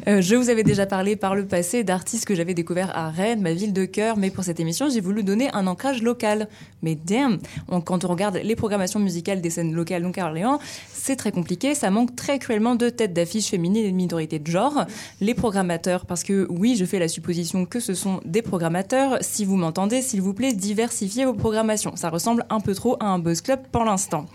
[0.06, 3.40] Euh, je vous avais déjà parlé par le passé d'artistes que j'avais découverts à Rennes,
[3.40, 6.48] ma ville de cœur, mais pour cette émission, j'ai voulu donner un ancrage local.
[6.82, 7.38] Mais damn,
[7.84, 10.58] quand on regarde les programmations musicales des scènes locales, donc à Orléans,
[10.92, 11.74] c'est très compliqué.
[11.74, 14.67] Ça manque très cruellement de têtes d'affiches féminines et de minorités de genre
[15.20, 19.18] les programmateurs, parce que oui, je fais la supposition que ce sont des programmateurs.
[19.20, 21.96] Si vous m'entendez, s'il vous plaît, diversifiez vos programmations.
[21.96, 24.26] Ça ressemble un peu trop à un buzz club pour l'instant.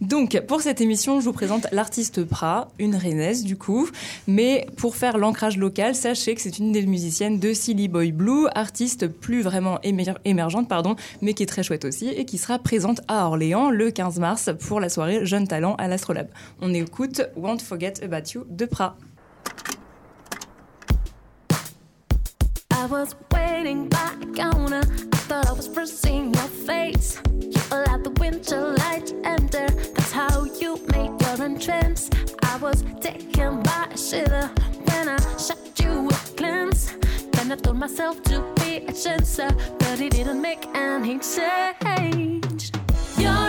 [0.00, 3.88] Donc, pour cette émission, je vous présente l'artiste Pra, une rennaise du coup.
[4.26, 8.46] Mais pour faire l'ancrage local, sachez que c'est une des musiciennes de Silly Boy Blue,
[8.54, 9.78] artiste plus vraiment
[10.24, 13.90] émergente, pardon, mais qui est très chouette aussi et qui sera présente à Orléans le
[13.90, 16.28] 15 mars pour la soirée Jeune Talent à l'Astrolabe.
[16.60, 18.96] On écoute Won't Forget About You de Pra.
[22.70, 24.82] I was waiting by the counter.
[25.12, 27.20] I thought I was first seeing your face.
[27.40, 29.68] You allowed the winter light to enter.
[29.68, 32.08] That's how you made your entrance.
[32.42, 34.50] I was taken by a shiver
[34.84, 36.94] when I shot you a glance.
[37.32, 42.70] Then I told myself to be a chancer, but it didn't make any change.
[43.18, 43.47] You're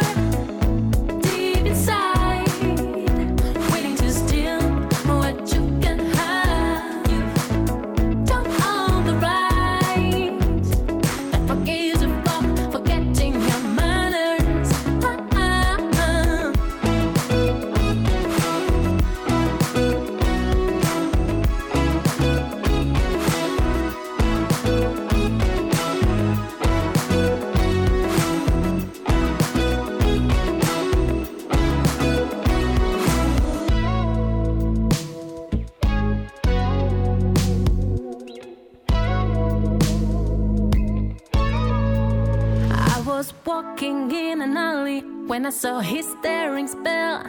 [45.50, 47.24] I saw his staring spell.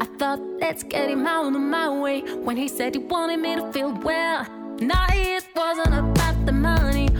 [0.00, 2.22] I thought, let's get him out of my way.
[2.22, 4.46] When he said he wanted me to feel well,
[4.80, 7.10] now it wasn't about the money.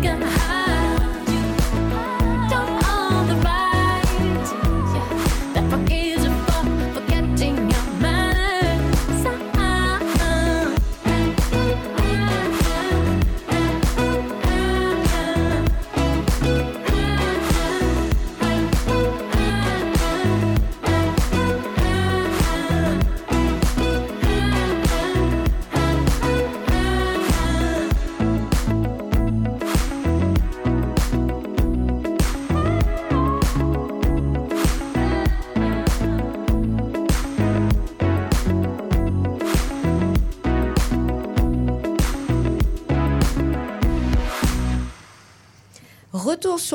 [0.00, 0.37] Retour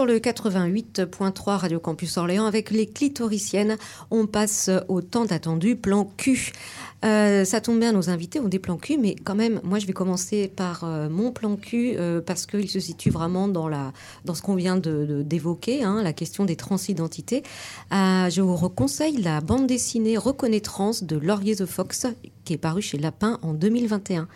[0.03, 3.77] sur le 88.3 Radio Campus Orléans avec les clitoriciennes.
[4.11, 6.51] On passe au temps attendu plan Q.
[7.03, 9.85] Euh, ça tombe bien, nos invités ont des plans Q, mais quand même, moi je
[9.85, 13.91] vais commencer par euh, mon plan Q euh, parce qu'il se situe vraiment dans, la,
[14.33, 17.43] ce qu'on vient d'évoquer, hein, la question des transidentités.
[17.91, 22.07] je vous conseille la bande dessinée Reconnaîtrance de Laurier the Fox,
[22.45, 24.27] qui est paru chez Lapin en 2021.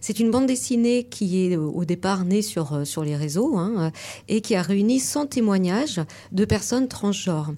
[0.00, 3.90] C'est une bande dessinée qui est au départ née sur, sur les réseaux hein,
[4.28, 6.00] et qui a réuni 100 témoignages
[6.32, 7.52] de personnes transgenres.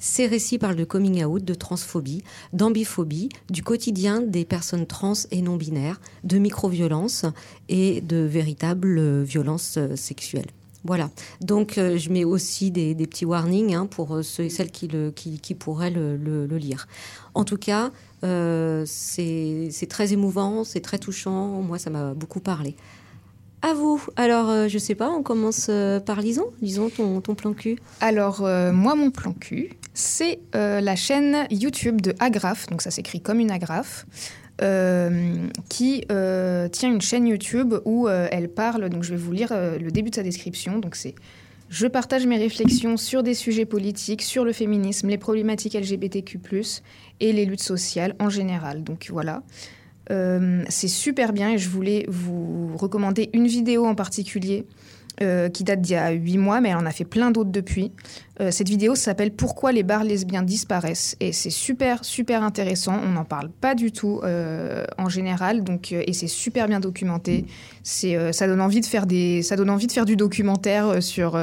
[0.00, 5.42] Ces récits parlent de coming out, de transphobie, d'ambiphobie, du quotidien des personnes trans et
[5.42, 7.26] non binaires, de micro-violences
[7.68, 10.50] et de véritables violences sexuelles.
[10.84, 11.10] Voilà.
[11.42, 14.88] Donc, euh, je mets aussi des, petits warnings hein, pour euh, ceux et celles qui,
[15.54, 16.88] pourraient le, lire.
[17.34, 17.90] En tout cas,
[18.24, 21.60] euh, c'est très émouvant, c'est très touchant.
[21.62, 22.76] Moi, ça m'a beaucoup parlé.
[23.62, 24.02] À vous.
[24.16, 26.46] Alors, euh, je sais pas, on commence euh, par Lison.
[26.62, 27.78] Lison, ton, plan cul.
[28.00, 33.20] Alors, euh, moi, mon plan cul, c'est la chaîne YouTube de Agraphe, donc ça s'écrit
[33.20, 34.06] comme une agrafe,
[35.68, 40.10] qui tient une chaîne YouTube où elle parle, donc je vais vous lire le début
[40.10, 41.14] de sa description, donc c'est
[41.70, 46.40] je partage mes réflexions sur des sujets politiques, sur le féminisme, les problématiques LGBTQ+,
[47.20, 48.82] et les luttes sociales en général.
[48.82, 49.42] Donc voilà.
[50.10, 54.66] Euh, c'est super bien et je voulais vous recommander une vidéo en particulier
[55.22, 57.50] euh, qui date d'il y a huit mois, mais elle en a fait plein d'autres
[57.50, 57.92] depuis.
[58.40, 62.98] Euh, cette vidéo s'appelle Pourquoi les bars lesbiens disparaissent et c'est super super intéressant.
[63.04, 67.44] On n'en parle pas du tout euh, en général, donc et c'est super bien documenté.
[67.82, 71.38] C'est ça donne envie de faire des ça donne envie de faire du documentaire sur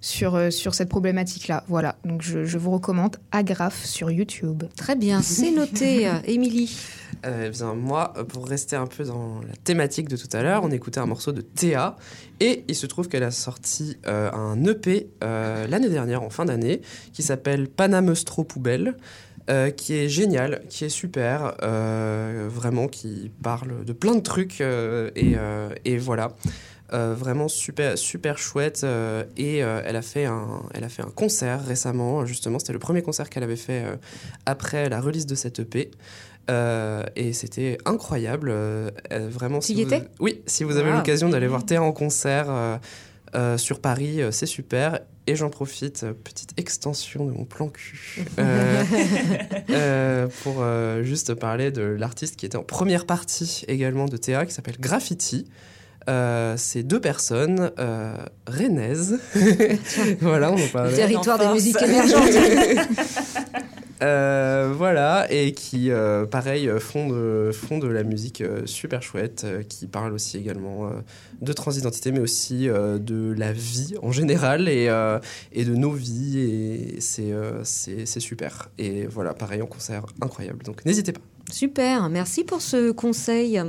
[0.00, 1.62] sur, sur cette problématique-là.
[1.68, 4.64] Voilà, donc je, je vous recommande Agraphe sur YouTube.
[4.76, 6.10] Très bien, c'est noté.
[6.26, 6.76] Émilie
[7.24, 10.70] euh, bien, moi, pour rester un peu dans la thématique de tout à l'heure, on
[10.70, 11.96] écoutait un morceau de Théa
[12.40, 16.44] et il se trouve qu'elle a sorti euh, un EP euh, l'année dernière, en fin
[16.44, 16.80] d'année,
[17.12, 18.96] qui s'appelle Panamestro Poubelle.
[19.50, 25.36] Euh, qui est génial, qui est super, vraiment qui parle de plein de trucs et,
[25.84, 26.32] et, voilà.
[26.90, 28.86] vraiment super super chouette
[29.36, 33.02] et elle a fait un elle a fait un concert récemment justement c'était le premier
[33.02, 33.84] concert qu'elle avait fait
[34.46, 35.90] après la release de cette EP
[36.50, 38.50] euh, et c'était incroyable.
[38.50, 38.90] Euh,
[39.30, 39.90] vraiment, si vous...
[40.20, 42.76] Oui, si vous avez l'occasion d'aller voir Théa en concert euh,
[43.34, 45.00] euh sur Paris, c'est super.
[45.26, 48.26] Et j'en profite, petite extension de mon plan cul,
[50.42, 50.62] pour
[51.02, 55.46] juste parler de l'artiste qui était en première partie également de Théa, qui s'appelle Graffiti.
[56.08, 58.14] Euh, c'est deux personnes euh,
[58.46, 59.18] rennaises.
[60.20, 60.84] voilà, on en.
[60.84, 62.28] Le territoire des musiques émergentes.
[64.04, 70.12] Euh, voilà, et qui, euh, pareil, font de, la musique euh, super chouette, qui parle
[70.12, 70.90] aussi également
[71.40, 74.90] de transidentité, mais aussi de la vie en général et,
[75.52, 76.38] et de nos vies.
[76.38, 78.70] Et c'est super.
[78.78, 80.62] Et voilà, pareil, en concert incroyable.
[80.64, 81.20] Donc n'hésitez pas.
[81.50, 83.60] Super, merci pour ce conseil.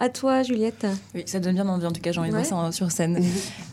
[0.00, 0.86] À toi, Juliette.
[1.12, 1.84] Oui, ça donne bien envie.
[1.84, 3.20] En tout cas, j'ai envie de voir ça sur scène.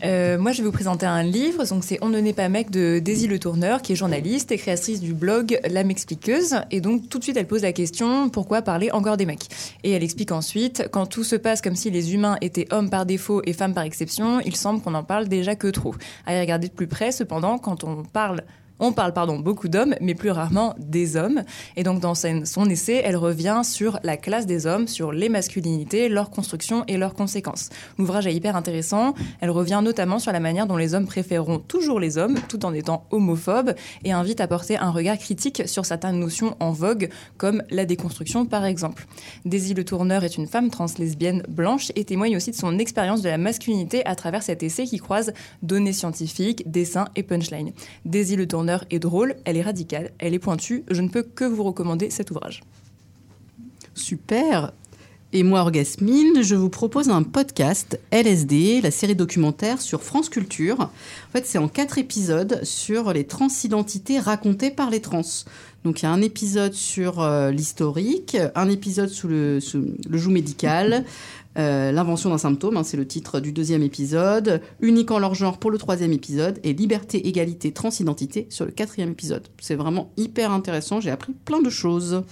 [0.04, 1.64] euh, moi, je vais vous présenter un livre.
[1.64, 4.56] Donc, c'est On ne n'est pas mec de Daisy Le Tourneur, qui est journaliste et
[4.56, 6.56] créatrice du blog L'âme expliqueuse.
[6.72, 9.48] Et donc, tout de suite, elle pose la question pourquoi parler encore des mecs?
[9.84, 13.06] Et elle explique ensuite quand tout se passe comme si les humains étaient hommes par
[13.06, 15.94] défaut et femmes par exception, il semble qu'on en parle déjà que trop.
[16.26, 18.42] À y regarder de plus près, cependant, quand on parle
[18.78, 21.42] on parle pardon beaucoup d'hommes, mais plus rarement des hommes.
[21.76, 26.08] Et donc dans son essai, elle revient sur la classe des hommes, sur les masculinités,
[26.08, 27.70] leur construction et leurs conséquences.
[27.98, 29.14] L'ouvrage est hyper intéressant.
[29.40, 32.74] Elle revient notamment sur la manière dont les hommes préféreront toujours les hommes, tout en
[32.74, 33.74] étant homophobes,
[34.04, 37.08] et invite à porter un regard critique sur certaines notions en vogue,
[37.38, 39.06] comme la déconstruction par exemple.
[39.44, 43.22] Daisy Le Tourneur est une femme trans lesbienne blanche et témoigne aussi de son expérience
[43.22, 47.72] de la masculinité à travers cet essai qui croise données scientifiques, dessins et punchlines.
[48.04, 50.84] Daisy Le Tourneur est drôle, elle est radicale, elle est pointue.
[50.90, 52.62] Je ne peux que vous recommander cet ouvrage.
[53.94, 54.72] Super.
[55.32, 60.80] Et moi, Orgasmine, je vous propose un podcast LSD, la série documentaire sur France Culture.
[60.80, 65.22] En fait, c'est en quatre épisodes sur les transidentités racontées par les trans.
[65.84, 70.16] Donc, il y a un épisode sur euh, l'historique, un épisode sous le, sous le
[70.16, 71.04] joug médical,
[71.58, 74.60] euh, L'invention d'un symptôme, hein, c'est le titre du deuxième épisode.
[74.80, 76.58] Unique en leur genre pour le troisième épisode.
[76.62, 79.48] Et Liberté, égalité, transidentité sur le quatrième épisode.
[79.60, 81.00] C'est vraiment hyper intéressant.
[81.00, 82.22] J'ai appris plein de choses.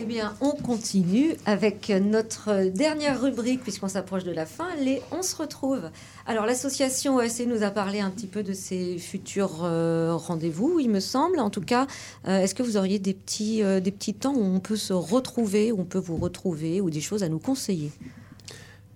[0.00, 5.22] Eh bien, on continue avec notre dernière rubrique, puisqu'on s'approche de la fin, les On
[5.22, 5.90] se retrouve.
[6.24, 10.88] Alors, l'association OSC nous a parlé un petit peu de ses futurs euh, rendez-vous, il
[10.88, 11.40] me semble.
[11.40, 11.88] En tout cas,
[12.28, 14.92] euh, est-ce que vous auriez des petits, euh, des petits temps où on peut se
[14.92, 17.90] retrouver, où on peut vous retrouver, ou des choses à nous conseiller?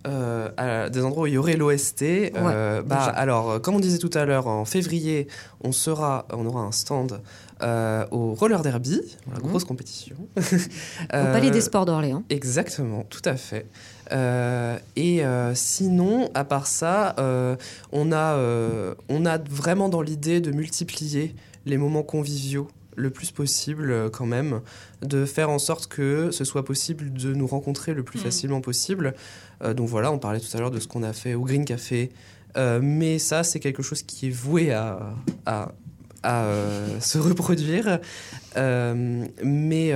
[0.07, 2.01] Euh, à des endroits où il y aurait l'OST.
[2.01, 5.29] Ouais, euh, bah, alors, comme on disait tout à l'heure, en février,
[5.63, 7.21] on sera, on aura un stand
[7.63, 9.01] euh, au roller derby,
[9.33, 9.43] la mmh.
[9.43, 10.17] grosse compétition.
[10.37, 12.25] au Palais des Sports d'Orléans.
[12.31, 13.67] Exactement, tout à fait.
[14.11, 17.57] Euh, et euh, sinon, à part ça, euh,
[17.93, 18.37] on, a,
[19.09, 21.35] on a vraiment dans l'idée de multiplier
[21.65, 24.61] les moments conviviaux le plus possible euh, quand même,
[25.03, 28.23] de faire en sorte que ce soit possible de nous rencontrer le plus Mm.
[28.23, 29.15] facilement possible.
[29.63, 31.65] Euh, donc voilà, on parlait tout à l'heure de ce qu'on a fait au Green
[31.65, 32.11] Café,
[32.59, 35.15] Euh, mais ça c'est quelque chose qui est voué à,
[35.47, 35.73] à,
[36.23, 37.99] à, euh, se reproduire.
[38.55, 39.93] Mais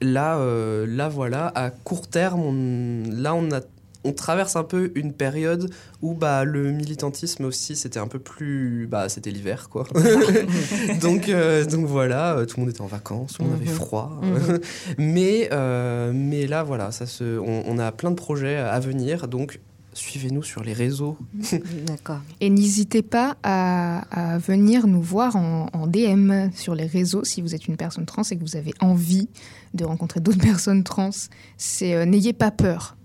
[0.00, 0.38] là,
[0.86, 3.60] là voilà, à court terme, on- là on a
[4.04, 5.70] on traverse un peu une période
[6.00, 9.86] où bah, le militantisme aussi c'était un peu plus bah c'était l'hiver quoi
[11.02, 13.70] donc euh, donc voilà euh, tout le monde était en vacances tout le monde avait
[13.70, 13.74] Mhm.
[13.76, 14.58] froid Mhm.
[14.98, 19.28] mais euh, mais là voilà ça se on, on a plein de projets à venir
[19.28, 19.60] donc
[19.92, 21.16] suivez-nous sur les réseaux
[21.86, 22.20] D'accord.
[22.40, 27.42] Et n'hésitez pas à, à venir nous voir en, en DM sur les réseaux si
[27.42, 29.28] vous êtes une personne trans et que vous avez envie
[29.74, 31.10] de rencontrer d'autres personnes trans.
[31.58, 32.96] C'est euh, n'ayez pas peur.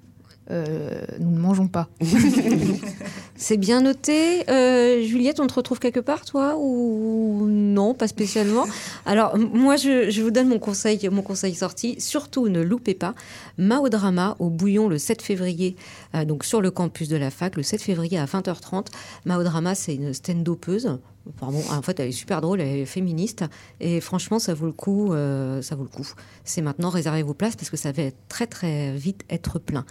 [0.52, 1.88] Euh, nous ne mangeons pas.
[3.38, 4.50] C'est bien noté.
[4.50, 8.66] Euh, Juliette, on te retrouve quelque part, toi Ou non, pas spécialement
[9.06, 12.00] Alors, moi, je, je vous donne mon conseil, mon conseil sorti.
[12.00, 13.14] Surtout, ne loupez pas
[13.58, 15.76] Maodrama au Bouillon le 7 février,
[16.16, 18.88] euh, donc sur le campus de la fac, le 7 février à 20h30.
[19.26, 20.98] Maodrama, c'est une stand-upeuse.
[21.42, 23.44] En fait, elle est super drôle, elle est féministe.
[23.82, 25.12] Et franchement, ça vaut le coup.
[25.12, 26.08] euh, ça vaut le coup.
[26.46, 29.86] C'est maintenant, réservez vos places parce que ça va très, très vite être plein.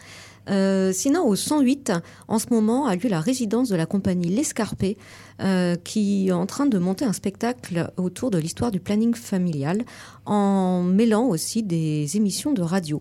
[0.93, 1.93] Sinon, au 108,
[2.29, 4.97] en ce moment a lieu la de la compagnie L'Escarpé,
[5.41, 9.85] euh, qui est en train de monter un spectacle autour de l'histoire du planning familial,
[10.25, 13.01] en mêlant aussi des émissions de radio.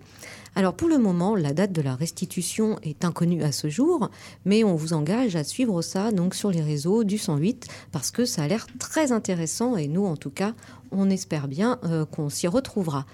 [0.56, 4.10] Alors pour le moment, la date de la restitution est inconnue à ce jour,
[4.46, 8.26] mais on vous engage à suivre ça donc sur les réseaux du 108 parce que
[8.26, 10.54] ça a l'air très intéressant et nous en tout cas,
[10.92, 13.06] on espère bien euh, qu'on s'y retrouvera.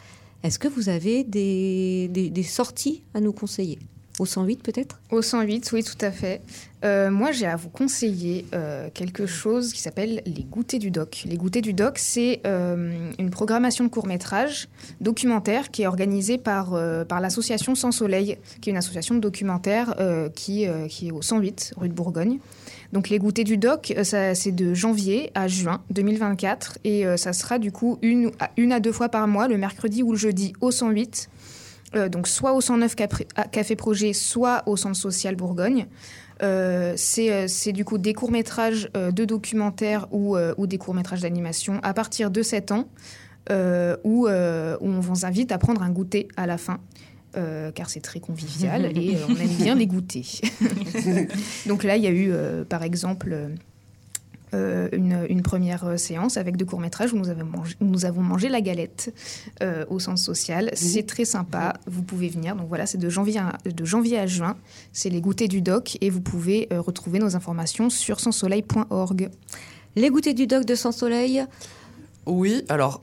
[0.43, 3.79] Est-ce que vous avez des sorties à nous conseiller?
[4.19, 4.99] Au 108 peut-être?
[5.11, 6.41] Au 108, oui, tout à fait.
[6.83, 11.23] Euh, moi, j'ai à vous conseiller euh, quelque chose qui s'appelle les goûters du doc.
[11.25, 14.67] Les goûters du doc, c'est euh, une programmation de court-métrage
[14.99, 19.95] documentaire qui est organisée par, par l'association Sans Soleil, qui est une association de documentaires
[20.35, 22.39] qui, qui est au 108, rue de Bourgogne.
[22.91, 27.71] Donc les goûters du doc, c'est de janvier à juin 2024 et ça sera du
[27.71, 31.29] coup une une à deux fois par mois, le mercredi ou le jeudi au 108.
[31.95, 35.87] Euh, donc soit au 109 Capri- à Café Projet, soit au Centre Social Bourgogne.
[36.41, 41.21] Euh, c'est euh, c'est du coup des courts-métrages euh, de documentaires ou, ou des courts-métrages
[41.21, 42.87] d'animation à partir de 7 ans,
[43.49, 46.79] où, où on vous invite à prendre un goûter à la fin.
[47.37, 50.41] euh, car c'est très convivial et euh, on aime bien les goûters.
[51.67, 53.35] Donc là, il y a eu, euh, par exemple,
[54.53, 58.21] une, une première euh, séance avec deux courts-métrages où nous avons mangé, où nous avons
[58.21, 59.13] mangé la galette
[59.61, 60.71] euh, au centre social.
[60.73, 62.55] C'est très sympa, vous pouvez venir.
[62.55, 64.57] Donc voilà, c'est de janvier à, de janvier à juin.
[64.91, 69.29] C'est les goûters du doc et vous pouvez euh, retrouver nos informations sur sanssoleil.org.
[69.95, 71.43] Les goûters du doc de Sans Soleil?
[72.25, 73.01] Oui alors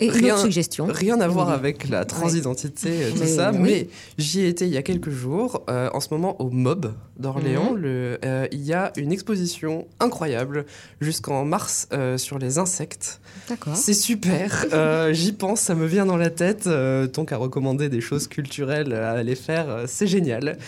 [0.00, 0.86] et une Rien- autre suggestion.
[0.88, 3.58] Rien à voir avec la transidentité, euh, tout Mais ça, oui.
[3.60, 3.88] mais
[4.18, 5.64] j'y ai été il y a quelques jours.
[5.68, 7.76] Euh, en ce moment, au MOB d'Orléans, Mhm.
[7.80, 10.66] le- euh, il y a une exposition incroyable
[11.00, 13.20] jusqu'en mars euh, sur les insectes.
[13.48, 13.74] D'accord.
[13.76, 14.66] C'est super,
[15.12, 16.68] j'y pense, ça me vient dans la tête.
[17.14, 20.58] Donc à recommander des choses culturelles à aller faire, c'est génial.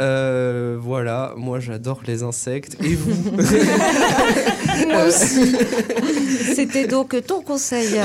[0.00, 2.76] Euh, voilà, moi j'adore les insectes.
[2.82, 3.30] Et vous
[4.88, 5.54] Moi aussi.
[6.54, 8.00] C'était donc ton conseil.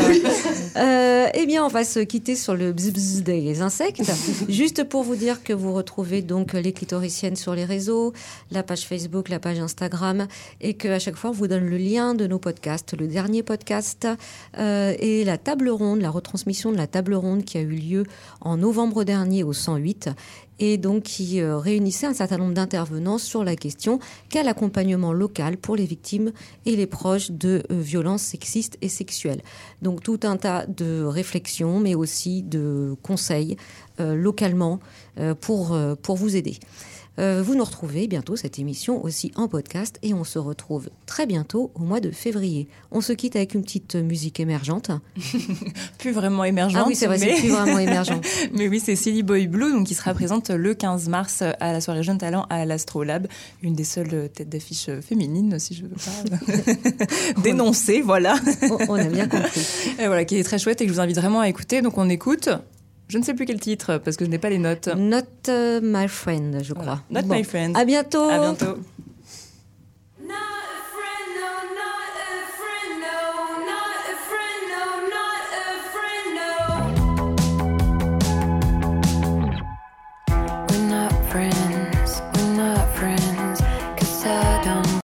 [0.76, 4.12] Euh, eh bien, on va se quitter sur le bzz bzz des insectes.
[4.48, 8.14] Juste pour vous dire que vous retrouvez donc les clitoriciennes sur les réseaux,
[8.52, 10.28] la page Facebook, la page Instagram,
[10.62, 14.08] et qu'à chaque fois, on vous donne le lien de nos podcasts, le dernier podcast
[14.58, 18.04] euh, et la table ronde, la retransmission de la table ronde qui a eu lieu
[18.42, 20.10] en novembre dernier au 108
[20.60, 24.00] et donc qui euh, réunissait un certain nombre d'intervenants sur la question
[24.30, 26.32] quel accompagnement local pour les victimes
[26.66, 29.42] et les proches de euh, violences sexistes et sexuelles.
[29.82, 33.58] Donc tout un tas de réflexions, mais aussi de conseils
[34.00, 34.80] euh, localement
[35.42, 36.60] pour, pour vous aider.
[37.20, 41.26] Euh, vous nous retrouvez bientôt cette émission aussi en podcast et on se retrouve très
[41.26, 42.70] bientôt au mois de février.
[42.92, 44.92] On se quitte avec une petite musique émergente.
[45.98, 46.84] Plus vraiment émergente.
[46.86, 48.22] Ah oui, c'est vrai, c'est plus vraiment émergent.
[48.54, 51.82] Mais oui, c'est Silly Boy Blue, donc qui sera présente le 15 mars à la
[51.82, 53.28] soirée Jeune Talent à l'Astrolabe,
[53.64, 58.36] une des seules têtes d'affiche féminines, si je veux pas dénoncer, voilà.
[58.62, 59.62] On, on a bien compris.
[60.00, 61.82] Et voilà, qui est très chouette et que je vous invite vraiment à écouter.
[61.82, 62.50] Donc on écoute.
[63.10, 64.88] Je ne sais plus quel titre parce que je n'ai pas les notes.
[64.96, 67.02] Not uh, my friend, je crois.
[67.10, 67.36] Not Bon.
[67.36, 67.76] my friend.
[67.76, 68.30] À bientôt.
[68.30, 68.78] À bientôt.